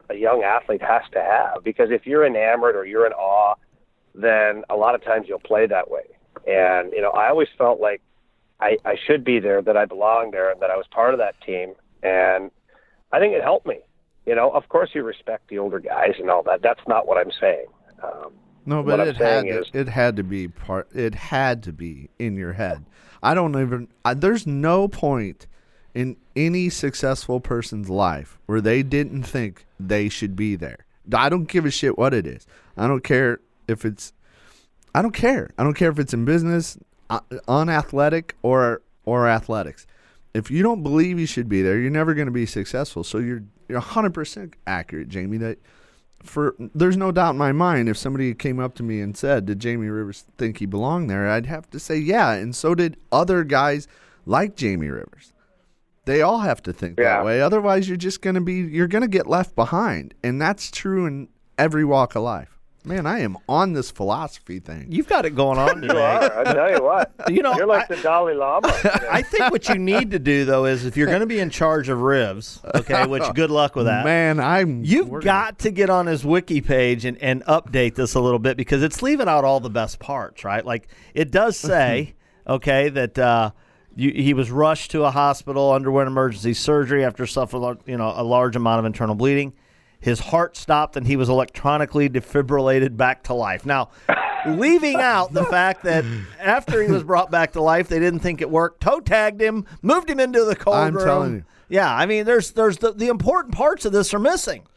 [0.10, 3.56] a young athlete has to have because if you're enamored or you're in awe,
[4.16, 6.04] then a lot of times you'll play that way.
[6.48, 8.02] And you know, I always felt like
[8.60, 11.20] I, I should be there, that I belonged there, and that I was part of
[11.20, 11.74] that team.
[12.02, 12.50] And
[13.12, 13.80] I think it helped me.
[14.26, 16.62] You know, of course you respect the older guys and all that.
[16.62, 17.66] That's not what I'm saying.
[18.02, 18.32] Um,
[18.66, 20.88] No, but it had to, is- it had to be part.
[20.96, 22.86] It had to be in your head.
[23.22, 23.88] I don't even.
[24.06, 25.48] I, there's no point
[25.96, 30.86] in any successful person's life where they didn't think they should be there.
[31.14, 32.46] I don't give a shit what it is.
[32.78, 34.14] I don't care if it's
[34.94, 35.50] I don't care.
[35.58, 36.78] I don't care if it's in business,
[37.10, 39.88] uh, unathletic or or athletics.
[40.34, 43.04] If you don't believe you should be there, you're never going to be successful.
[43.04, 45.58] So you're you're 100% accurate, Jamie, that
[46.22, 49.46] for there's no doubt in my mind if somebody came up to me and said,
[49.46, 52.98] "Did Jamie Rivers think he belonged there?" I'd have to say, "Yeah," and so did
[53.12, 53.88] other guys
[54.26, 55.32] like Jamie Rivers.
[56.06, 57.18] They all have to think Yeah.
[57.18, 57.42] that way.
[57.42, 61.06] Otherwise, you're just going to be you're going to get left behind, and that's true
[61.06, 61.28] in
[61.58, 62.50] every walk of life.
[62.88, 64.86] Man, I am on this philosophy thing.
[64.92, 66.38] You've got it going on You are.
[66.40, 67.12] I tell you what.
[67.28, 68.68] You know, you're like I- the Dalai Lama.
[69.12, 71.50] I think what you need to do though is if you're going to be in
[71.50, 74.06] charge of Rivs, okay, which good luck with that.
[74.06, 78.14] Man, I'm You've we're got to get on his wiki page and, and update this
[78.14, 80.64] a little bit because it's leaving out all the best parts, right?
[80.64, 82.14] Like it does say,
[82.48, 83.50] okay, that uh,
[83.96, 88.24] you, he was rushed to a hospital, underwent emergency surgery after suffering, you know, a
[88.24, 89.54] large amount of internal bleeding.
[90.00, 93.66] His heart stopped and he was electronically defibrillated back to life.
[93.66, 93.90] Now,
[94.46, 96.06] leaving out the fact that
[96.40, 98.82] after he was brought back to life, they didn't think it worked.
[98.82, 101.06] Toe tagged him, moved him into the cold I'm room.
[101.06, 101.46] telling you.
[101.70, 104.68] Yeah, I mean, there's there's the, the important parts of this are missing.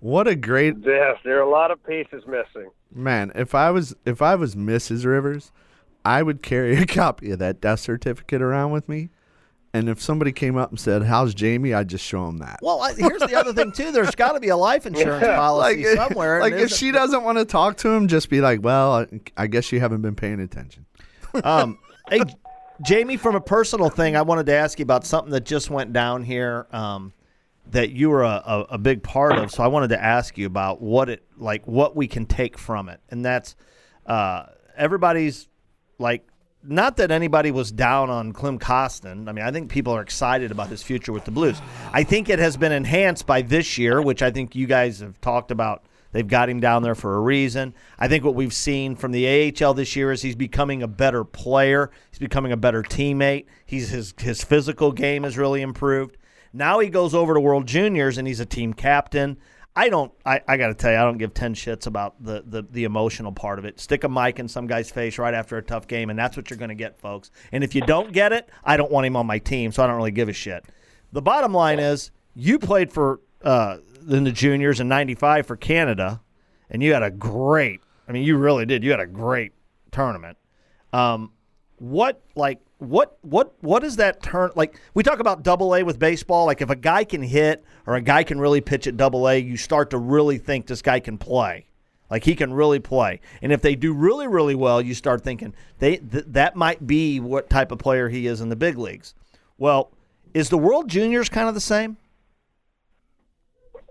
[0.00, 2.70] What a great yes, there are a lot of pieces missing.
[2.92, 3.30] man.
[3.36, 5.06] If I was if I was Mrs.
[5.06, 5.52] Rivers,
[6.04, 9.10] I would carry a copy of that death certificate around with me.
[9.72, 12.60] And if somebody came up and said, "How's Jamie?" I'd just show them that.
[12.62, 13.90] Well, I, here's the other thing too.
[13.90, 16.40] There's got to be a life insurance policy like, somewhere.
[16.40, 19.46] Like if she doesn't want to talk to him, just be like, "Well, I, I
[19.48, 20.86] guess you haven't been paying attention."
[21.42, 22.20] Um, hey,
[22.82, 25.92] Jamie, from a personal thing, I wanted to ask you about something that just went
[25.92, 27.12] down here um,
[27.72, 29.50] that you were a, a, a big part of.
[29.50, 32.88] So I wanted to ask you about what it like, what we can take from
[32.88, 33.56] it, and that's
[34.06, 34.44] uh,
[34.76, 35.48] everybody's
[35.98, 36.26] like.
[36.66, 39.28] Not that anybody was down on Klim Kostin.
[39.28, 41.60] I mean, I think people are excited about his future with the Blues.
[41.92, 45.20] I think it has been enhanced by this year, which I think you guys have
[45.20, 45.84] talked about
[46.14, 47.74] They've got him down there for a reason.
[47.98, 51.24] I think what we've seen from the AHL this year is he's becoming a better
[51.24, 51.90] player.
[52.08, 53.46] He's becoming a better teammate.
[53.66, 56.16] He's his his physical game has really improved.
[56.52, 59.38] Now he goes over to World Juniors and he's a team captain.
[59.76, 60.12] I don't.
[60.24, 62.84] I, I got to tell you, I don't give ten shits about the, the the
[62.84, 63.80] emotional part of it.
[63.80, 66.48] Stick a mic in some guy's face right after a tough game, and that's what
[66.48, 67.30] you're going to get, folks.
[67.50, 69.88] And if you don't get it, I don't want him on my team, so I
[69.88, 70.64] don't really give a shit.
[71.12, 76.20] The bottom line is, you played for uh, in the juniors in '95 for Canada,
[76.70, 77.80] and you had a great.
[78.08, 78.84] I mean, you really did.
[78.84, 79.52] You had a great
[79.90, 80.38] tournament.
[80.92, 81.32] Um,
[81.78, 84.78] what like what what what is that turn like?
[84.94, 86.46] We talk about double A with baseball.
[86.46, 89.38] Like if a guy can hit or a guy can really pitch at double A,
[89.38, 91.66] you start to really think this guy can play.
[92.10, 93.20] Like he can really play.
[93.42, 97.20] And if they do really really well, you start thinking they th- that might be
[97.20, 99.14] what type of player he is in the big leagues.
[99.56, 99.90] Well,
[100.32, 101.96] is the World Juniors kind of the same?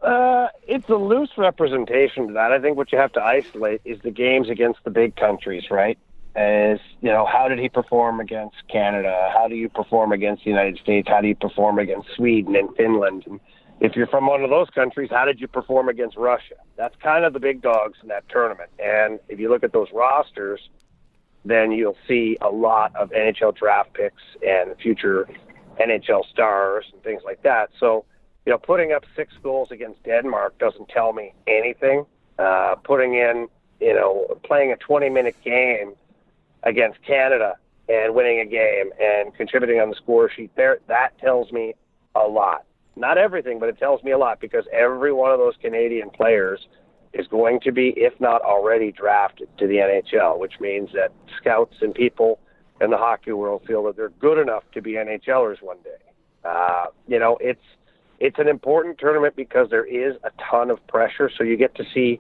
[0.02, 2.52] Uh, it's a loose representation of that.
[2.52, 5.98] I think what you have to isolate is the games against the big countries, right?
[6.36, 9.32] As you know, how did he perform against Canada?
[9.34, 11.08] How do you perform against the United States?
[11.08, 13.26] How do you perform against Sweden and Finland?
[13.28, 13.40] And
[13.80, 16.56] if you're from one of those countries, how did you perform against Russia?
[16.76, 18.72] That's kind of the big dogs in that tournament.
[18.80, 20.70] And if you look at those rosters,
[21.46, 25.28] then you'll see a lot of NHL draft picks and future
[25.80, 27.70] NHL stars and things like that.
[27.80, 28.06] So,
[28.46, 32.06] you know, putting up six goals against Denmark doesn't tell me anything.
[32.40, 33.48] Uh, putting in,
[33.80, 35.94] you know, playing a 20 minute game
[36.64, 37.56] against Canada
[37.90, 41.74] and winning a game and contributing on the score sheet there, that tells me
[42.16, 42.66] a lot.
[42.96, 46.68] Not everything, but it tells me a lot because every one of those Canadian players
[47.14, 51.76] is going to be, if not already, drafted to the NHL, which means that scouts
[51.82, 52.40] and people
[52.82, 55.90] in the hockey world feel that they're good enough to be NHLers one day.
[56.44, 57.62] Uh, you know, it's
[58.20, 61.84] it's an important tournament because there is a ton of pressure, so you get to
[61.94, 62.20] see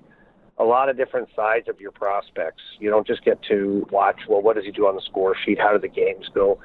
[0.57, 2.61] a lot of different sides of your prospects.
[2.79, 5.59] You don't just get to watch, well, what does he do on the score sheet?
[5.59, 6.59] How do the games go?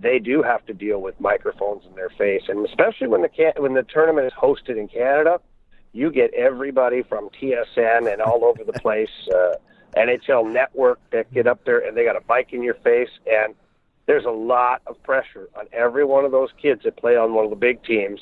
[0.00, 3.54] They do have to deal with microphones in their face, and especially when the can-
[3.56, 5.40] when the tournament is hosted in Canada,
[5.92, 9.54] you get everybody from TSN and all over the place, uh,
[9.96, 13.54] NHL Network that get up there and they got a mic in your face, and
[14.06, 17.44] there's a lot of pressure on every one of those kids that play on one
[17.44, 18.20] of the big teams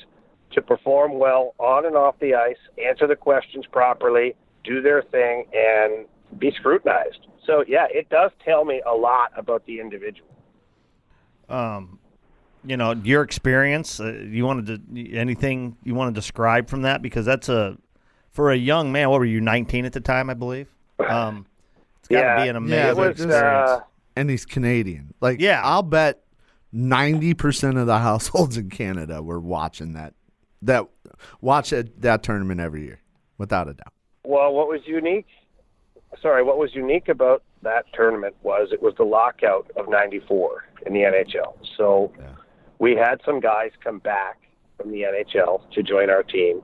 [0.51, 5.45] to perform well on and off the ice, answer the questions properly, do their thing,
[5.53, 6.05] and
[6.39, 7.27] be scrutinized.
[7.45, 10.29] So yeah, it does tell me a lot about the individual.
[11.49, 11.99] Um,
[12.63, 13.99] you know, your experience.
[13.99, 17.77] Uh, you wanted to anything you want to describe from that because that's a
[18.29, 19.09] for a young man.
[19.09, 20.67] What were you, nineteen at the time, I believe?
[21.09, 21.47] Um,
[21.99, 23.69] it's got to Yeah, be an amazing it was, experience.
[23.71, 23.79] uh,
[24.15, 25.13] and he's Canadian.
[25.19, 25.61] Like, Yeah.
[25.63, 26.23] I'll bet
[26.71, 30.13] ninety percent of the households in Canada were watching that
[30.61, 30.85] that
[31.41, 33.01] watch that, that tournament every year,
[33.39, 33.93] without a doubt.
[34.31, 35.27] Well, what was unique
[36.21, 40.93] sorry, what was unique about that tournament was it was the lockout of '94 in
[40.93, 41.57] the NHL.
[41.77, 42.13] So
[42.79, 44.39] we had some guys come back
[44.77, 46.61] from the NHL to join our team,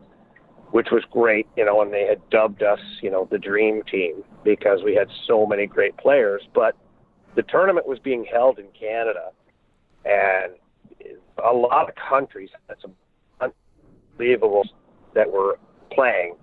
[0.72, 4.24] which was great, you know, and they had dubbed us, you know, the dream team
[4.46, 6.44] because we had so many great players.
[6.56, 6.74] But
[7.36, 9.32] the tournament was being held in Canada,
[10.06, 10.54] and
[11.44, 12.94] a lot of countries had some
[13.42, 14.64] unbelievable
[15.16, 15.60] that were
[15.92, 16.36] playing,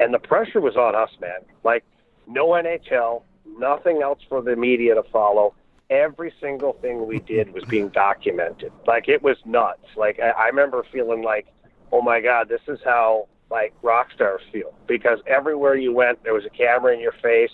[0.00, 1.40] and the pressure was on us, man.
[1.62, 1.84] Like
[2.26, 3.22] no NHL,
[3.58, 5.54] nothing else for the media to follow.
[5.90, 8.72] Every single thing we did was being documented.
[8.86, 9.84] Like it was nuts.
[9.96, 11.46] Like I, I remember feeling like,
[11.92, 16.34] oh my god, this is how like rock stars feel because everywhere you went, there
[16.34, 17.50] was a camera in your face,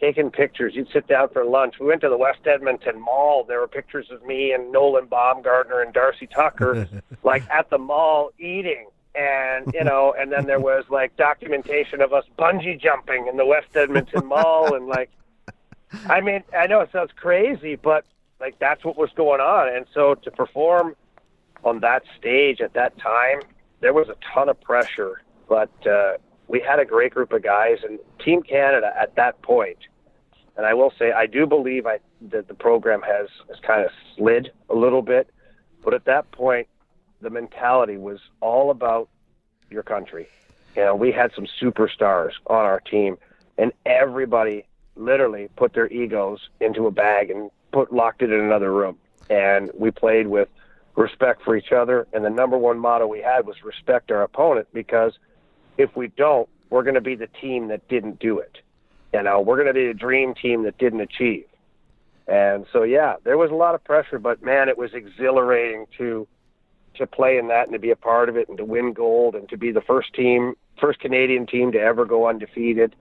[0.00, 0.74] taking pictures.
[0.74, 1.74] You'd sit down for lunch.
[1.78, 3.44] We went to the West Edmonton Mall.
[3.44, 6.88] There were pictures of me and Nolan Baumgartner and Darcy Tucker,
[7.22, 8.86] like at the mall eating
[9.16, 13.46] and you know, and then there was like documentation of us bungee jumping in the
[13.46, 15.10] West Edmonton Mall, and like,
[16.08, 18.04] I mean, I know it sounds crazy, but
[18.40, 20.94] like that's what was going on, and so to perform
[21.64, 23.40] on that stage at that time,
[23.80, 26.12] there was a ton of pressure, but uh,
[26.48, 29.78] we had a great group of guys, and Team Canada at that point,
[30.56, 31.98] and I will say I do believe I
[32.30, 35.30] that the program has has kind of slid a little bit,
[35.82, 36.68] but at that point
[37.20, 39.08] the mentality was all about
[39.70, 40.28] your country.
[40.76, 43.16] You know, we had some superstars on our team,
[43.56, 48.72] and everybody literally put their egos into a bag and put locked it in another
[48.72, 48.98] room.
[49.28, 50.48] And we played with
[50.96, 52.06] respect for each other.
[52.12, 55.18] And the number one motto we had was respect our opponent because
[55.78, 58.58] if we don't, we're going to be the team that didn't do it.
[59.12, 61.46] You know, we're going to be the dream team that didn't achieve.
[62.26, 66.26] And so, yeah, there was a lot of pressure, but man, it was exhilarating to
[66.98, 69.34] to play in that and to be a part of it and to win gold
[69.34, 72.94] and to be the first team, first Canadian team to ever go undefeated.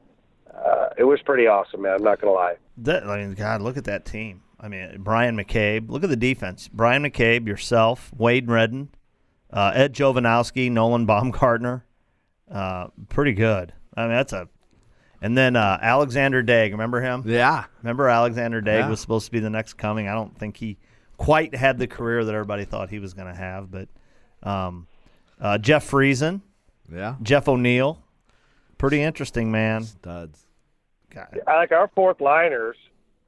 [0.53, 1.95] Uh, it was pretty awesome, man.
[1.97, 2.55] I'm not gonna lie.
[2.77, 4.41] That, I mean, God, look at that team.
[4.59, 5.89] I mean, Bryan McCabe.
[5.89, 6.67] Look at the defense.
[6.69, 8.89] Bryan McCabe, yourself, Wade Redden,
[9.51, 11.85] uh, Ed Jovanovski, Nolan Baumgartner.
[12.49, 13.73] Uh, pretty good.
[13.95, 14.47] I mean, that's a.
[15.21, 16.71] And then uh, Alexander Daigle.
[16.73, 17.23] Remember him?
[17.25, 17.65] Yeah.
[17.81, 18.89] Remember Alexander Daigle Yeah.
[18.89, 20.07] was supposed to be the next coming.
[20.07, 20.77] I don't think he
[21.17, 23.69] quite had the career that everybody thought he was going to have.
[23.71, 23.87] But
[24.43, 24.87] um,
[25.39, 26.41] uh, Jeff Friesen,
[26.91, 27.15] Yeah.
[27.21, 28.01] Jeff O'Neill,
[28.77, 29.83] pretty interesting, man.
[29.83, 30.45] Studs.
[31.09, 31.39] God.
[31.47, 32.75] Like our fourth liners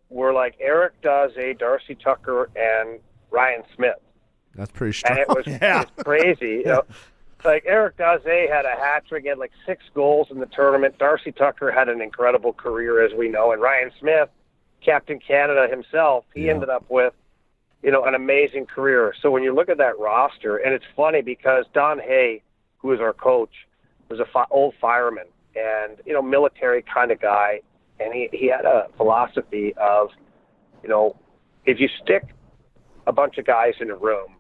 [0.09, 2.99] were like Eric Daze, Darcy Tucker, and
[3.31, 3.95] Ryan Smyth.
[4.55, 5.11] That's pretty strong.
[5.11, 5.81] and it was Yeah.
[5.83, 6.47] it's crazy.
[6.57, 6.83] You know,
[7.45, 10.97] like Eric Daze had a hat trick, he had like six goals in the tournament.
[10.97, 14.29] Darcy Tucker had an incredible career, as we know, and Ryan Smyth,
[14.83, 16.53] Captain Canada himself, he Yeah.
[16.53, 17.13] ended up with,
[17.84, 19.13] you know, an amazing career.
[19.21, 22.41] So when you look at that roster, and it's funny because Don Hay,
[22.80, 23.53] who is our coach,
[24.09, 27.61] was a fi- old fireman and you know military kind of guy,
[27.99, 30.09] and he he had a philosophy of,
[30.84, 31.15] you know,
[31.65, 32.23] if you stick
[33.05, 34.38] a bunch of guys in a room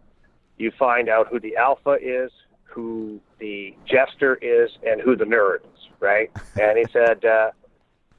[0.57, 2.31] you find out who the alpha is,
[2.63, 6.31] who the jester is, and who the nerd is, right?
[6.59, 7.51] and he said, uh,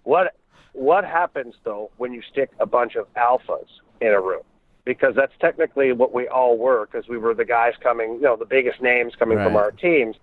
[0.05, 0.35] "What
[0.73, 3.69] what happens though when you stick a bunch of alphas
[4.01, 4.43] in a room?
[4.89, 8.37] Because that's technically what we all were, because we were the guys coming, you know,
[8.37, 10.17] the biggest names coming from our teams."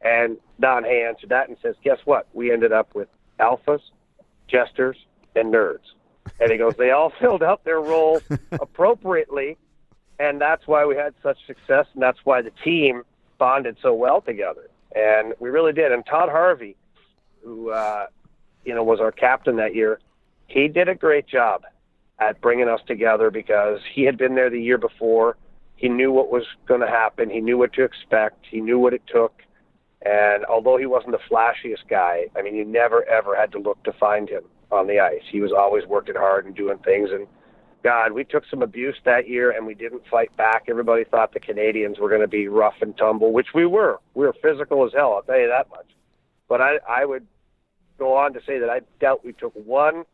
[0.00, 2.26] And Don Hay answered that and says, "Guess what?
[2.32, 3.82] We ended up with alphas,
[4.48, 4.96] jesters,
[5.36, 5.92] and nerds."
[6.40, 8.20] And he goes, "They all filled out their role
[8.52, 9.58] appropriately."
[10.22, 13.02] and that's why we had such success, and that's why the team
[13.38, 14.70] bonded so well together.
[14.94, 15.90] And we really did.
[15.90, 16.76] And Todd Harvey,
[17.42, 18.06] who uh,
[18.64, 19.98] you know was our captain that year,
[20.46, 21.62] he did a great job
[22.28, 25.36] at bringing us together because he had been there the year before.
[25.76, 27.30] He knew what was going to happen.
[27.30, 28.46] He knew what to expect.
[28.48, 29.42] He knew what it took.
[30.04, 33.82] And although he wasn't the flashiest guy, I mean, you never ever had to look
[33.84, 35.22] to find him on the ice.
[35.30, 37.10] He was always working hard and doing things.
[37.12, 37.26] And
[37.84, 40.64] God, we took some abuse that year and we didn't fight back.
[40.68, 43.98] Everybody thought the Canadians were going to be rough and tumble, which we were.
[44.14, 45.86] We were physical as hell, I'll tell you that much.
[46.48, 47.26] But I, I would
[47.98, 50.04] go on to say that I doubt we took one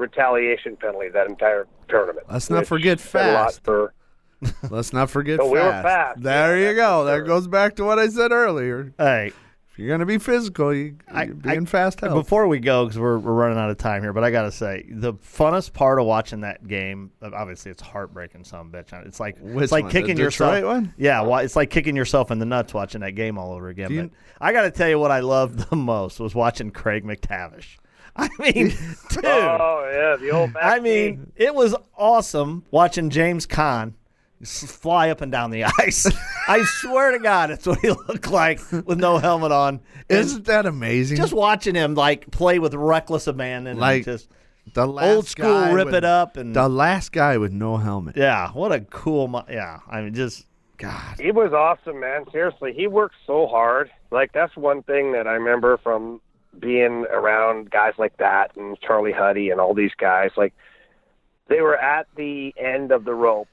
[0.00, 2.26] retaliation penalty that entire tournament.
[2.30, 3.64] Let's not forget said a lot fast.
[3.64, 3.94] For,
[4.70, 5.52] Let's not forget So fast.
[5.52, 6.22] we were fast.
[6.22, 7.04] There Yeah, you go.
[7.04, 8.92] for That goes back to what I said earlier.
[8.98, 9.32] Hey,
[9.70, 12.14] If you're gonna be physical, you, I- you're being I- fast helps.
[12.14, 14.52] Before we go, because we're, we're running out of time here, but I got to
[14.52, 18.92] say, the funnest part of watching that game, obviously, it's heartbreaking, some bitch.
[19.06, 19.92] It's like Which it's like one?
[19.92, 20.64] Kicking Detroit yourself.
[20.64, 20.94] one?
[20.96, 23.92] Yeah, well, it's like kicking yourself in the nuts watching that game all over again.
[23.92, 27.04] You- but I got to tell you, what I loved the most was watching Craig
[27.04, 27.76] MacTavish.
[28.16, 28.68] I mean,
[29.10, 29.24] dude.
[29.24, 30.56] oh yeah, the old.
[30.60, 33.94] I mean, it was awesome watching James Kahn
[34.44, 36.10] fly up and down the ice.
[36.48, 39.80] I swear to God, that's what he looked like with no helmet on.
[40.08, 41.16] Isn't that amazing?
[41.18, 44.28] just watching him like play with reckless abandon, and Like, just
[44.74, 47.76] the last old school guy rip with- it up, and The last guy with no
[47.76, 48.16] helmet.
[48.16, 49.28] yeah, what a cool.
[49.28, 50.46] Mo- yeah, I mean, just
[50.78, 51.20] God.
[51.20, 52.24] He was awesome, man.
[52.32, 53.90] Seriously, he worked so hard.
[54.10, 56.20] Like that's one thing that I remember from
[56.58, 60.30] being around guys like that and Charlie Huddy and all these guys.
[60.36, 60.54] Like
[61.48, 63.48] they were at the end of the rope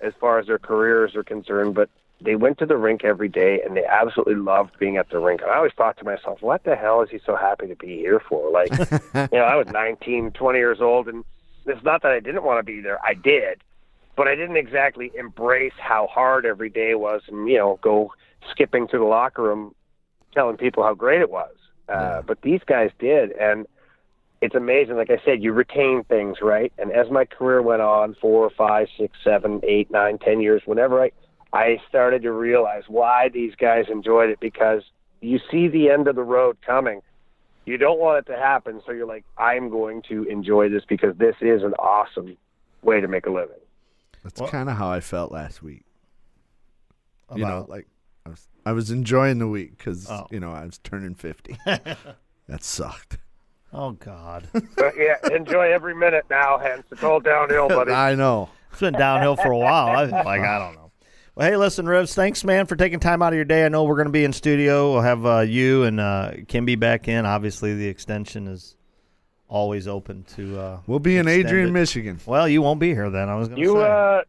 [0.00, 1.88] as far as their careers are concerned, but
[2.20, 5.40] they went to the rink every day and they absolutely loved being at the rink.
[5.42, 7.96] And I always thought to myself, what the hell is he so happy to be
[7.96, 8.50] here for?
[8.50, 8.70] Like,
[9.32, 11.24] you know, I was 19, 20 years old, and
[11.66, 13.04] it's not that I didn't want to be there.
[13.04, 13.62] I did
[14.16, 18.12] but I didn't exactly embrace how hard every day was, and you know, go
[18.50, 19.74] skipping to the locker room,
[20.34, 21.54] telling people how great it was.
[21.92, 23.66] Uh, But these guys did, and
[24.40, 24.96] it's amazing.
[24.96, 26.72] Like I said, you retain things, right?
[26.78, 31.02] And as my career went on, four, five, six, seven, eight, nine, ten years, whenever
[31.02, 31.12] I,
[31.52, 34.82] I started to realize why these guys enjoyed it because
[35.20, 37.02] you see the end of the road coming.
[37.66, 41.16] You don't want it to happen, so you're like, I'm going to enjoy this because
[41.18, 42.36] this is an awesome
[42.82, 43.54] way to make a living.
[44.24, 45.84] That's kind of how I felt last week.
[47.34, 47.86] you know, About- like
[48.26, 50.26] I was, I was enjoying the week because Oh.
[50.30, 51.56] you know I was turning fifty.
[51.66, 53.18] that sucked.
[53.72, 57.92] oh god, But yeah, enjoy every minute now, hence it's all downhill, buddy.
[57.92, 58.50] I know.
[58.70, 59.88] it's been downhill for a while.
[59.96, 60.90] I, like I don't know.
[61.34, 63.64] Well, hey, listen, Rivs, thanks, man, for taking time out of your day.
[63.64, 64.92] I know we're going to be in studio.
[64.92, 67.24] We'll have uh, you and uh, Kimby back in.
[67.24, 68.76] Obviously, the extension is
[69.48, 70.60] always open to.
[70.60, 71.72] Uh, We'll be in Adrian, it.
[71.72, 72.20] Michigan.
[72.26, 73.30] Well, you won't be here then.
[73.30, 73.82] I was going to You say.
[73.82, 74.20] uh,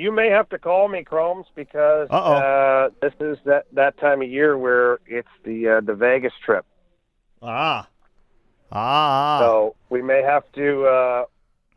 [0.00, 2.32] you may have to call me, Chromes, because Uh-oh.
[2.34, 6.64] uh, this is that that time of year where it's the uh, the Vegas trip.
[7.42, 7.86] ah,
[8.72, 11.24] ah, So we may have to uh,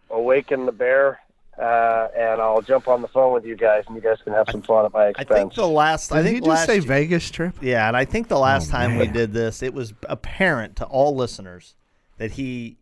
[0.09, 1.19] awaken the bear,
[1.57, 4.47] uh, and I'll jump on the phone with you guys, and you guys can have
[4.51, 5.29] some fun at my expense.
[5.31, 6.09] I think the last.
[6.09, 7.55] Did I think he just say year- Vegas trip?
[7.61, 10.85] Yeah, and I think the last Oh, time we did this, it was apparent to
[10.85, 11.75] all listeners
[12.17, 12.77] that he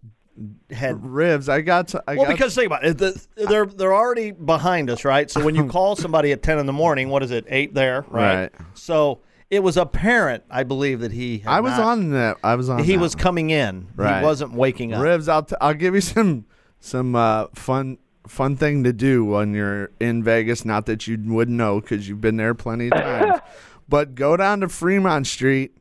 [0.69, 0.95] had.
[0.97, 1.49] Rivs.
[1.49, 1.89] I got.
[1.89, 5.29] To, I Well, got because think about it, the, they're they're already behind us, right?
[5.29, 8.05] So when you call somebody at ten in the morning, what is it, eight there,
[8.09, 8.41] right?
[8.43, 8.51] Right.
[8.73, 11.39] So it was apparent, I believe, that he.
[11.39, 12.37] had I was not- on that.
[12.43, 12.83] I was on.
[12.83, 13.21] He was one.
[13.23, 13.87] coming in.
[13.95, 14.19] Right.
[14.19, 15.01] He wasn't waking up.
[15.01, 15.27] Rivs.
[15.29, 15.43] I'll.
[15.43, 16.45] T- I'll give you some
[16.79, 20.63] some uh, fun fun thing to do when you're in Vegas.
[20.63, 23.39] Not that you wouldn't know because you've been there plenty of times.
[23.89, 25.75] but go down to Fremont Street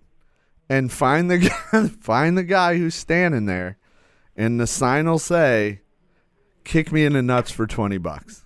[0.69, 3.77] and find the guy, find the guy who's standing there,
[4.41, 5.81] and the sign will say,
[6.65, 8.45] "Kick me in the nuts for twenty bucks."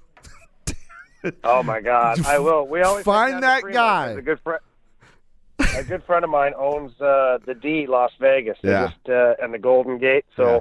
[1.43, 2.67] Oh my God, I will.
[2.67, 4.11] We always Find head down to that guy.
[4.11, 4.61] A good friend.
[5.79, 8.89] A good friend of mine owns uh, the D Las Vegas, Yeah.
[8.89, 10.27] just uh, and the Golden Gate.
[10.37, 10.61] So Yeah.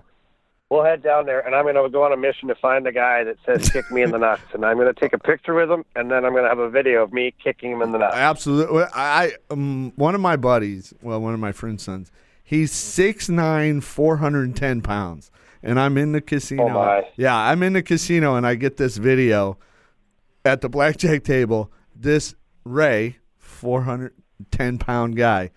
[0.69, 2.93] we'll head down there, and I'm going to go on a mission to find the
[2.93, 5.53] guy that says "kick me in the nuts," and I'm going to take a picture
[5.53, 7.91] with him, and then I'm going to have a video of me kicking him in
[7.91, 8.15] the nuts.
[8.15, 8.85] Absolutely.
[8.93, 12.09] I um, one of my buddies, well, one of my friend's sons,
[12.43, 15.31] he's 6'9", 410 pounds,
[15.61, 16.65] and I'm in the casino.
[16.65, 17.03] Oh, my.
[17.15, 19.57] Yeah, I'm in the casino, and I get this video
[20.45, 21.71] at the blackjack table.
[21.95, 22.35] This
[22.65, 24.13] Ray, four hundred
[24.51, 25.51] ten pound guy,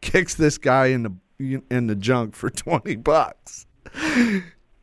[0.00, 3.66] kicks this guy in the in the junk for twenty bucks.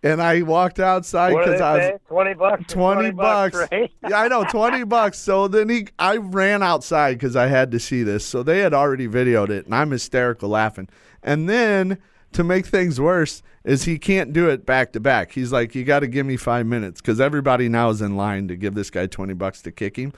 [0.05, 1.97] And I walked outside because I was say?
[2.07, 2.63] Twenty bucks.
[2.65, 3.55] for 20 bucks.
[3.71, 3.91] right?
[4.07, 5.17] yeah, I know, 20 bucks.
[5.17, 8.23] So then he, I ran outside because I had to see this.
[8.23, 10.89] So they had already videoed it, and I'm hysterical laughing.
[11.25, 11.97] And then
[12.31, 15.31] to make things worse, is he can't do it back to back.
[15.31, 18.47] He's like, you got to give me five minutes because everybody now is in line
[18.49, 20.13] to give this guy 20 bucks to kick him.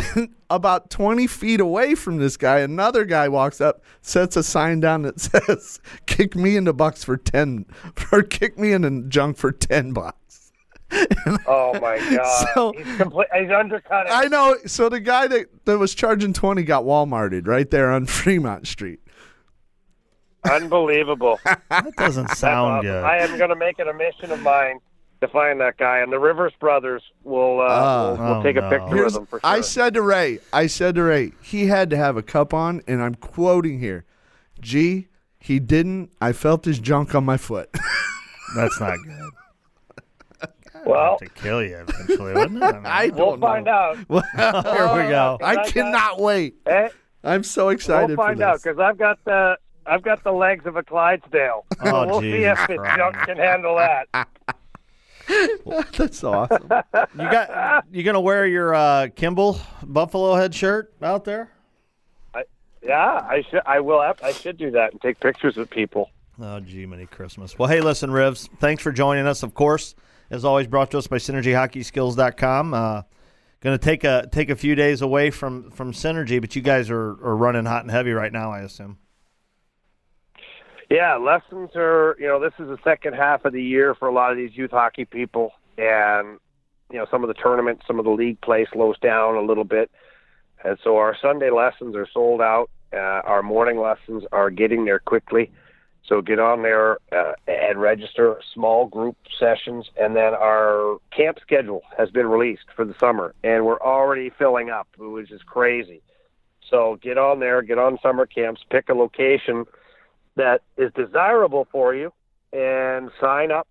[0.50, 5.02] About 20 feet away from this guy, another guy walks up, sets a sign down
[5.02, 7.66] that says, kick me in the bucks for 10,
[8.12, 10.52] or kick me in the junk for 10 bucks.
[11.46, 12.46] Oh my God!
[12.54, 13.28] So- he's complete.
[13.34, 14.12] He's undercutting.
[14.12, 14.56] I know.
[14.66, 19.00] So the guy that, that was charging 20 got Walmarted right there on Fremont Street.
[20.50, 21.38] Unbelievable.
[21.70, 22.86] That doesn't sound awesome.
[22.86, 23.04] good.
[23.04, 24.78] I am going to make it a mission of mine
[25.20, 28.10] to find that guy, and the Rivers brothers will uh, Ah.
[28.10, 29.48] will, will Oh, take a picture Here's- with him for sure.
[29.50, 32.82] I said to Ray, I said to Ray, he had to have a cup on,
[32.86, 34.04] and I'm quoting here.
[34.60, 35.08] Gee,
[35.38, 36.10] he didn't.
[36.20, 37.70] I felt his junk on my foot.
[38.56, 40.50] That's not good.
[40.84, 42.66] well, to kill you eventually, wouldn't it?
[42.66, 43.72] I mean, I we'll don't find know.
[43.72, 43.96] out.
[43.96, 45.38] here we go.
[45.42, 46.56] I I cannot wait.
[46.66, 46.88] Eh?
[47.24, 49.56] I'm so excited We'll find for out because I've got the
[49.86, 51.64] I've got the legs of a Clydesdale.
[51.84, 52.96] Oh, we'll see if the Christ.
[52.98, 54.08] junk can handle that.
[55.96, 56.68] That's awesome.
[56.94, 61.50] You got you gonna wear your uh, Kimble Buffalo head shirt out there?
[62.84, 63.60] Yeah, I should.
[63.64, 64.02] I will.
[64.02, 66.10] have- I should do that and take pictures with people.
[66.40, 67.56] Oh, gee, many Christmas.
[67.56, 69.44] Well, hey, listen, Rivs, thanks for joining us.
[69.44, 69.94] Of course,
[70.30, 72.74] as always, brought to us by SynergyHockeySkills.com.
[72.74, 73.02] Uh,
[73.60, 76.90] going to take a take a few days away from from synergy, but you guys
[76.90, 78.98] are, are running hot and heavy right now, I assume.
[80.92, 84.12] Yeah, lessons are, you know, this is the second half of the year for a
[84.12, 85.52] lot of these youth hockey people.
[85.78, 86.38] And,
[86.90, 89.64] you know, some of the tournaments, some of the league play slows down a little
[89.64, 89.90] bit.
[90.62, 92.68] And so our Sunday lessons are sold out.
[92.92, 95.50] Uh, our morning lessons are getting there quickly.
[96.06, 99.88] So get on there uh, and register small group sessions.
[99.98, 103.34] And then our camp schedule has been released for the summer.
[103.42, 106.02] And we're already filling up, which is crazy.
[106.68, 109.64] So get on there, get on summer camps, pick a location
[110.36, 112.12] that is desirable for you
[112.52, 113.66] and sign up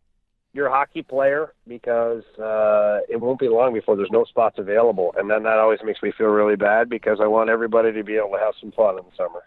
[0.54, 5.14] your hockey player because uh, it won't be long before there's no spots available.
[5.18, 8.18] And then that always makes me feel really bad because I want everybody to be
[8.18, 9.44] able to have some fun in the summer.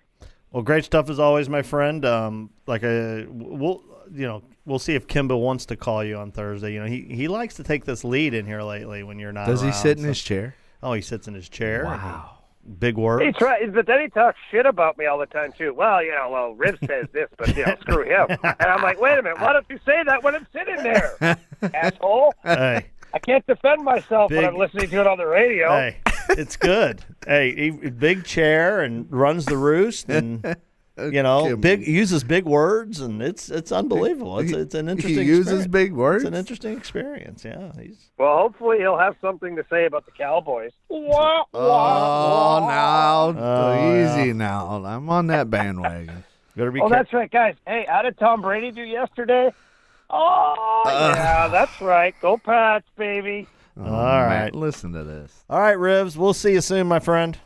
[0.50, 2.04] Well, great stuff as always, my friend.
[2.04, 3.82] Um, like a, we'll
[4.12, 6.72] you know we'll see if Kimba wants to call you on Thursday.
[6.72, 9.46] You know he he likes to take this lead in here lately when you're not.
[9.46, 10.54] Does he around, sit in so- his chair?
[10.80, 11.84] Oh, he sits in his chair.
[11.84, 12.33] Wow.
[12.78, 13.24] Big words.
[13.24, 15.74] He tries, but then he talks shit about me all the time too.
[15.74, 18.26] Well, you know, well, Rib says this, but you know, screw him.
[18.42, 21.38] And I'm like, wait a minute, why don't you say that when I'm sitting there,
[21.74, 22.32] asshole?
[22.42, 25.68] hey, I can't defend myself when I'm listening to it on the radio.
[25.68, 25.98] hey,
[26.30, 27.04] it's good.
[27.26, 30.56] hey, he, big chair and runs the roost and.
[30.96, 31.60] Uh, you know, Kim.
[31.60, 34.38] big uses big words, and it's it's unbelievable.
[34.38, 35.22] It's it's an interesting.
[35.24, 35.66] He uses experience.
[35.72, 36.22] big words.
[36.22, 37.44] It's an interesting experience.
[37.44, 40.70] Yeah, he's Well, hopefully he'll have something to say about the Cowboys.
[40.88, 42.68] Wah, Oh, wah, wah.
[42.68, 44.84] now Oh, easy now.
[44.84, 46.22] I'm on that bandwagon.
[46.56, 46.80] better be.
[46.80, 47.56] Oh, care- that's right, guys.
[47.66, 49.52] Hey, how did Tom Brady do yesterday?
[50.10, 51.12] Oh, uh.
[51.16, 52.14] yeah, that's right.
[52.20, 53.48] Go Pats, baby.
[53.76, 55.44] Oh, All man, listen to this.
[55.50, 56.16] All right, Rivs.
[56.16, 57.36] We'll see you soon, my friend.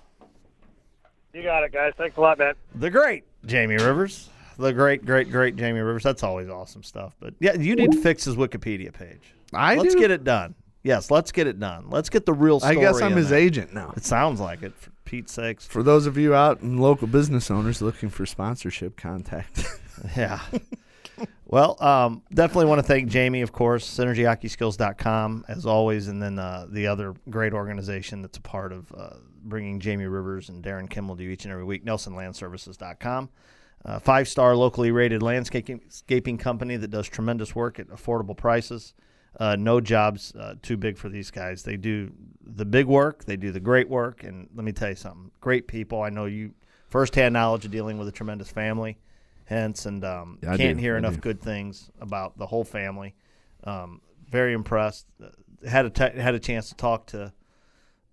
[1.32, 1.94] You got it, guys.
[1.96, 2.54] Thanks a lot, man.
[2.74, 4.28] The great Jamie Rivers.
[4.58, 6.02] The great, great, great Jamie Rivers.
[6.02, 7.14] That's always awesome stuff.
[7.20, 9.34] But yeah, you need to fix his Wikipedia page.
[9.52, 10.00] I let's do?
[10.00, 10.54] get it done.
[10.82, 11.90] Yes, let's get it done.
[11.90, 13.38] Let's get the real I guess I'm his there.
[13.38, 13.92] agent now.
[13.96, 14.74] It sounds like it.
[14.76, 15.66] For Pete's sakes.
[15.66, 19.64] For those of you out in local business owners looking for sponsorship, contact.
[20.16, 20.38] Yeah.
[21.50, 26.66] Well, um, definitely want to thank Jamie, of course, synergyhockeyskills.com, as always, and then uh,
[26.68, 31.16] the other great organization that's a part of uh, bringing Jamie Rivers and Darren Kimble
[31.16, 33.30] to you each and every week, nelsonlandservices.com.
[33.84, 38.92] Uh, Five star locally rated landscaping company that does tremendous work at affordable prices.
[39.40, 41.62] Uh, no jobs uh, too big for these guys.
[41.62, 42.12] They do
[42.44, 45.66] the big work, they do the great work, and let me tell you something great
[45.66, 46.02] people.
[46.02, 46.52] I know you
[46.88, 48.98] firsthand knowledge of dealing with a tremendous family
[49.48, 50.80] hence and um, Yeah, can't do.
[50.82, 51.20] hear I enough do.
[51.20, 53.14] good things about the whole family.
[53.64, 54.00] Um,
[54.30, 55.06] very impressed.
[55.22, 55.28] Uh,
[55.68, 57.32] had a t- had a chance to talk to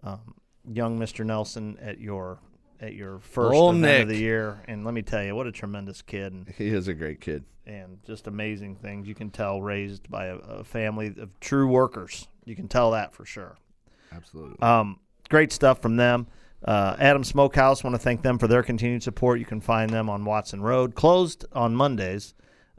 [0.04, 0.36] um,
[0.68, 1.26] young Mr.
[1.26, 2.40] Nelson at your
[2.82, 5.52] at your first Old event of the year, and let me tell you, what a
[5.52, 7.46] tremendous kid and, he is a great kid.
[7.66, 9.08] and just amazing things.
[9.08, 12.28] You can tell raised by a, a family of true workers.
[12.44, 13.58] You can tell that for sure.
[14.12, 14.60] Absolutely.
[14.62, 15.00] Um,
[15.30, 16.28] great stuff from them.
[16.64, 19.40] Uh, Adam Smokehouse, want to thank them for their continued support.
[19.40, 22.34] You can find them on Watson Road, closed on Mondays,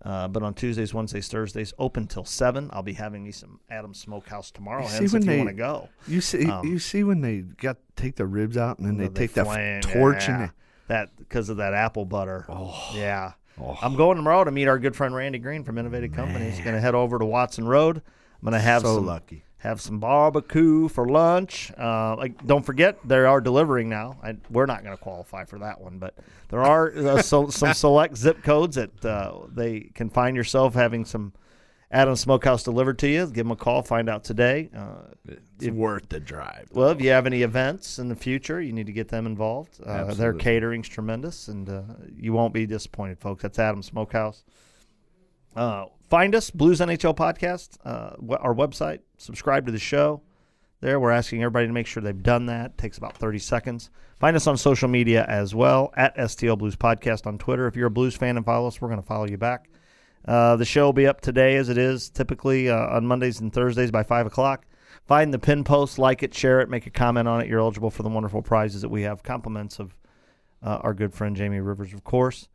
[0.04, 2.68] uh, but on Tuesdays, Wednesdays, Thursdays, open till seven.
[2.72, 4.82] I'll be having me some Adam Smokehouse tomorrow.
[4.82, 7.04] You see Hence, when if you they- want to go, You see, Um, you see
[7.04, 10.34] when they got take the ribs out and then they, They take that torch yeah.
[10.34, 10.52] and they,
[10.88, 12.44] that because of that apple butter.
[12.48, 12.90] Oh.
[12.94, 13.32] yeah.
[13.80, 16.44] I'm going tomorrow to meet our good friend Randy Green from Innovative Company.
[16.50, 17.96] He's going to head over to Watson Road.
[17.96, 19.45] I'm going to have so some lucky.
[19.66, 21.72] Have some barbecue for lunch.
[21.78, 24.18] Uh, like, don't forget, they are delivering now.
[24.22, 26.14] I, we're not going to qualify for that one, but
[26.48, 31.04] there are uh, so, some select zip codes that uh, they can find yourself having
[31.04, 31.32] some
[31.90, 33.26] Adam Smokehouse delivered to you.
[33.26, 33.82] Give them a call.
[33.82, 34.70] Find out today.
[34.76, 36.68] Uh, It's worth the drive.
[36.72, 39.80] well, if you have any events in the future, you need to get them involved.
[39.84, 41.82] Uh, their catering's tremendous, and uh,
[42.16, 43.42] you won't be disappointed, folks.
[43.42, 44.44] That's Adam Smokehouse.
[45.54, 49.00] Uh, find us, Blues NHL Podcast, uh, our website.
[49.18, 50.22] Subscribe to the show.
[50.80, 52.76] There, we're asking everybody to make sure they've done that.
[52.76, 53.90] takes about 30 seconds.
[54.20, 57.66] Find us on social media as well at STL Blues Podcast on Twitter.
[57.66, 59.68] If you're a Blues fan and follow us, we're going to follow you back.
[60.26, 63.52] Uh, the show will be up today as it is typically uh, on Mondays and
[63.52, 64.66] Thursdays by 5 o'clock.
[65.06, 67.46] Find the pin post, like it, share it, make a comment on it.
[67.46, 69.22] You're eligible for the wonderful prizes that we have.
[69.22, 69.96] Compliments of
[70.62, 72.48] uh, our good friend Jamie Rivers, of course.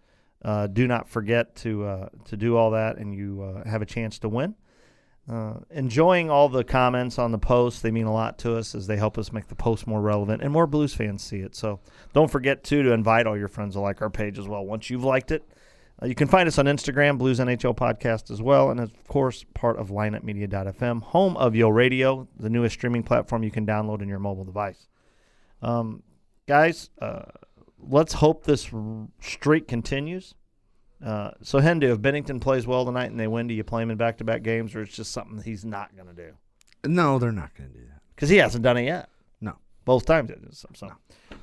[0.43, 3.85] Uh, do not forget to uh, to do all that, and you uh, have a
[3.85, 4.55] chance to win.
[5.29, 7.83] Uh, enjoying all the comments on the post.
[7.83, 10.41] They mean a lot to us as they help us make the post more relevant
[10.41, 11.55] and more Blues fans see it.
[11.55, 11.79] So
[12.13, 14.65] don't forget, too, to invite all your friends to like our page as well.
[14.65, 15.47] Once you've liked it,
[16.01, 18.71] uh, you can find us on Instagram, Blues NHL Podcast as well.
[18.71, 23.51] And of course, part of lineupmedia.fm, home of Yo Radio, the newest streaming platform you
[23.51, 24.87] can download in your mobile device.
[25.61, 26.01] Um,
[26.47, 27.21] guys, uh,
[27.89, 28.69] let's hope this
[29.21, 30.35] streak continues.
[31.03, 33.89] Uh, so Hendu, if Binnington plays well tonight and they win, do you play him
[33.89, 36.33] in back-to-back games, or it's just something he's not going to do
[36.85, 38.01] No, they're not going to do that.
[38.15, 39.09] because he hasn't done it yet?
[39.41, 40.31] No, both times.
[40.51, 40.91] So, so.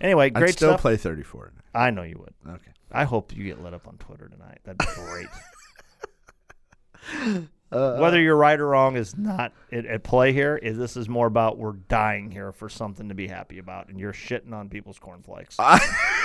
[0.00, 0.80] anyway, great I'd still stuff.
[0.82, 1.46] play 34.
[1.46, 1.62] Tonight.
[1.74, 2.34] I know you would.
[2.54, 2.70] Okay.
[2.92, 4.60] I hope you get lit up on Twitter tonight.
[4.64, 5.26] That'd be great.
[7.70, 10.56] Whether you're right or wrong is not at, at play here.
[10.56, 13.98] Is this is more about we're dying here for something to be happy about, and
[14.00, 15.56] you're shitting on people's cornflakes.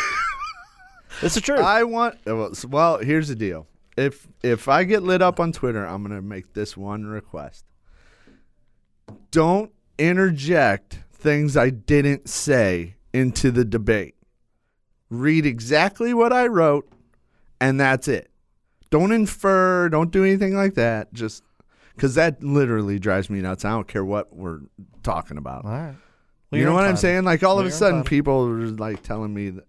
[1.21, 1.57] This is true.
[1.57, 2.17] I want.
[2.27, 3.67] Uh, well, here's the deal.
[3.97, 7.65] If if I get lit up on Twitter, I'm gonna make this one request.
[9.31, 14.15] Don't interject things I didn't say into the debate.
[15.09, 16.89] Read exactly what I wrote,
[17.61, 18.31] and that's it.
[18.89, 19.89] Don't infer.
[19.89, 21.13] Don't do anything like that.
[21.13, 21.43] Just
[21.95, 23.65] because that literally drives me nuts.
[23.65, 24.61] I don't care what we're
[25.03, 25.65] talking about.
[25.65, 25.95] All right.
[26.51, 27.23] Well, you know what I'm saying?
[27.23, 29.65] Like all Well, of a sudden, people are like telling me, that,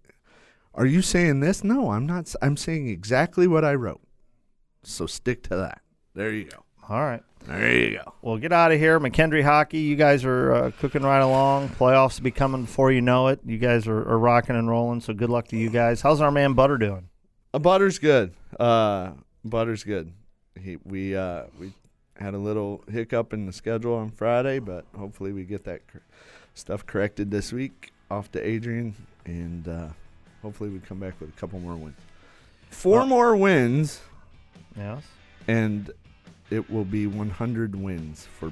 [0.75, 2.33] "Are you saying this?" No, I'm not.
[2.41, 4.01] I'm saying exactly what I wrote.
[4.83, 5.81] So stick to that.
[6.13, 6.63] There you go.
[6.87, 7.23] All right.
[7.47, 8.13] There you go.
[8.21, 9.79] Well, get out of here, McKendree hockey.
[9.79, 11.69] You guys are uh, cooking right along.
[11.69, 13.39] Playoffs will be coming before you know it.
[13.45, 15.01] You guys are, are rocking and rolling.
[15.01, 16.01] So good luck to you guys.
[16.01, 17.09] How's our man Butter doing?
[17.53, 18.33] Uh, Butter's good.
[18.59, 19.11] Uh,
[19.43, 20.11] Butter's good.
[20.59, 21.73] He we uh we
[22.17, 26.01] had a little hiccup in the schedule on Friday, but hopefully we get that cor-
[26.53, 27.91] stuff corrected this week.
[28.09, 28.95] Off to Adrian,
[29.25, 29.87] and uh,
[30.45, 31.97] hopefully we come back with a couple more wins.
[32.69, 33.99] Four Uh, more wins.
[34.77, 35.03] Yes.
[35.47, 35.89] and
[36.51, 38.51] it will be 100 wins for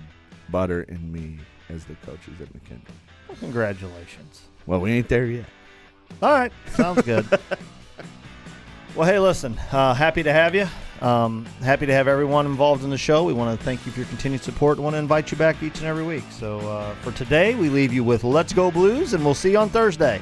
[0.49, 1.38] Butter and me
[1.70, 2.82] as the coaches at McKinley.
[3.28, 4.41] Well, congratulations.
[4.65, 5.45] Well, we ain't there yet.
[6.22, 6.52] All right.
[6.74, 7.28] Sounds good.
[8.95, 9.57] well, hey, listen.
[9.72, 10.68] Uh, happy to have you.
[11.02, 13.24] Um, happy to have everyone involved in the show.
[13.26, 14.78] We want to thank you for your continued support.
[14.78, 16.24] We want to invite you back each and every week.
[16.32, 19.57] So uh, for today, we leave you with Let's Go Blues, and we'll see you
[19.60, 20.22] on Thursday.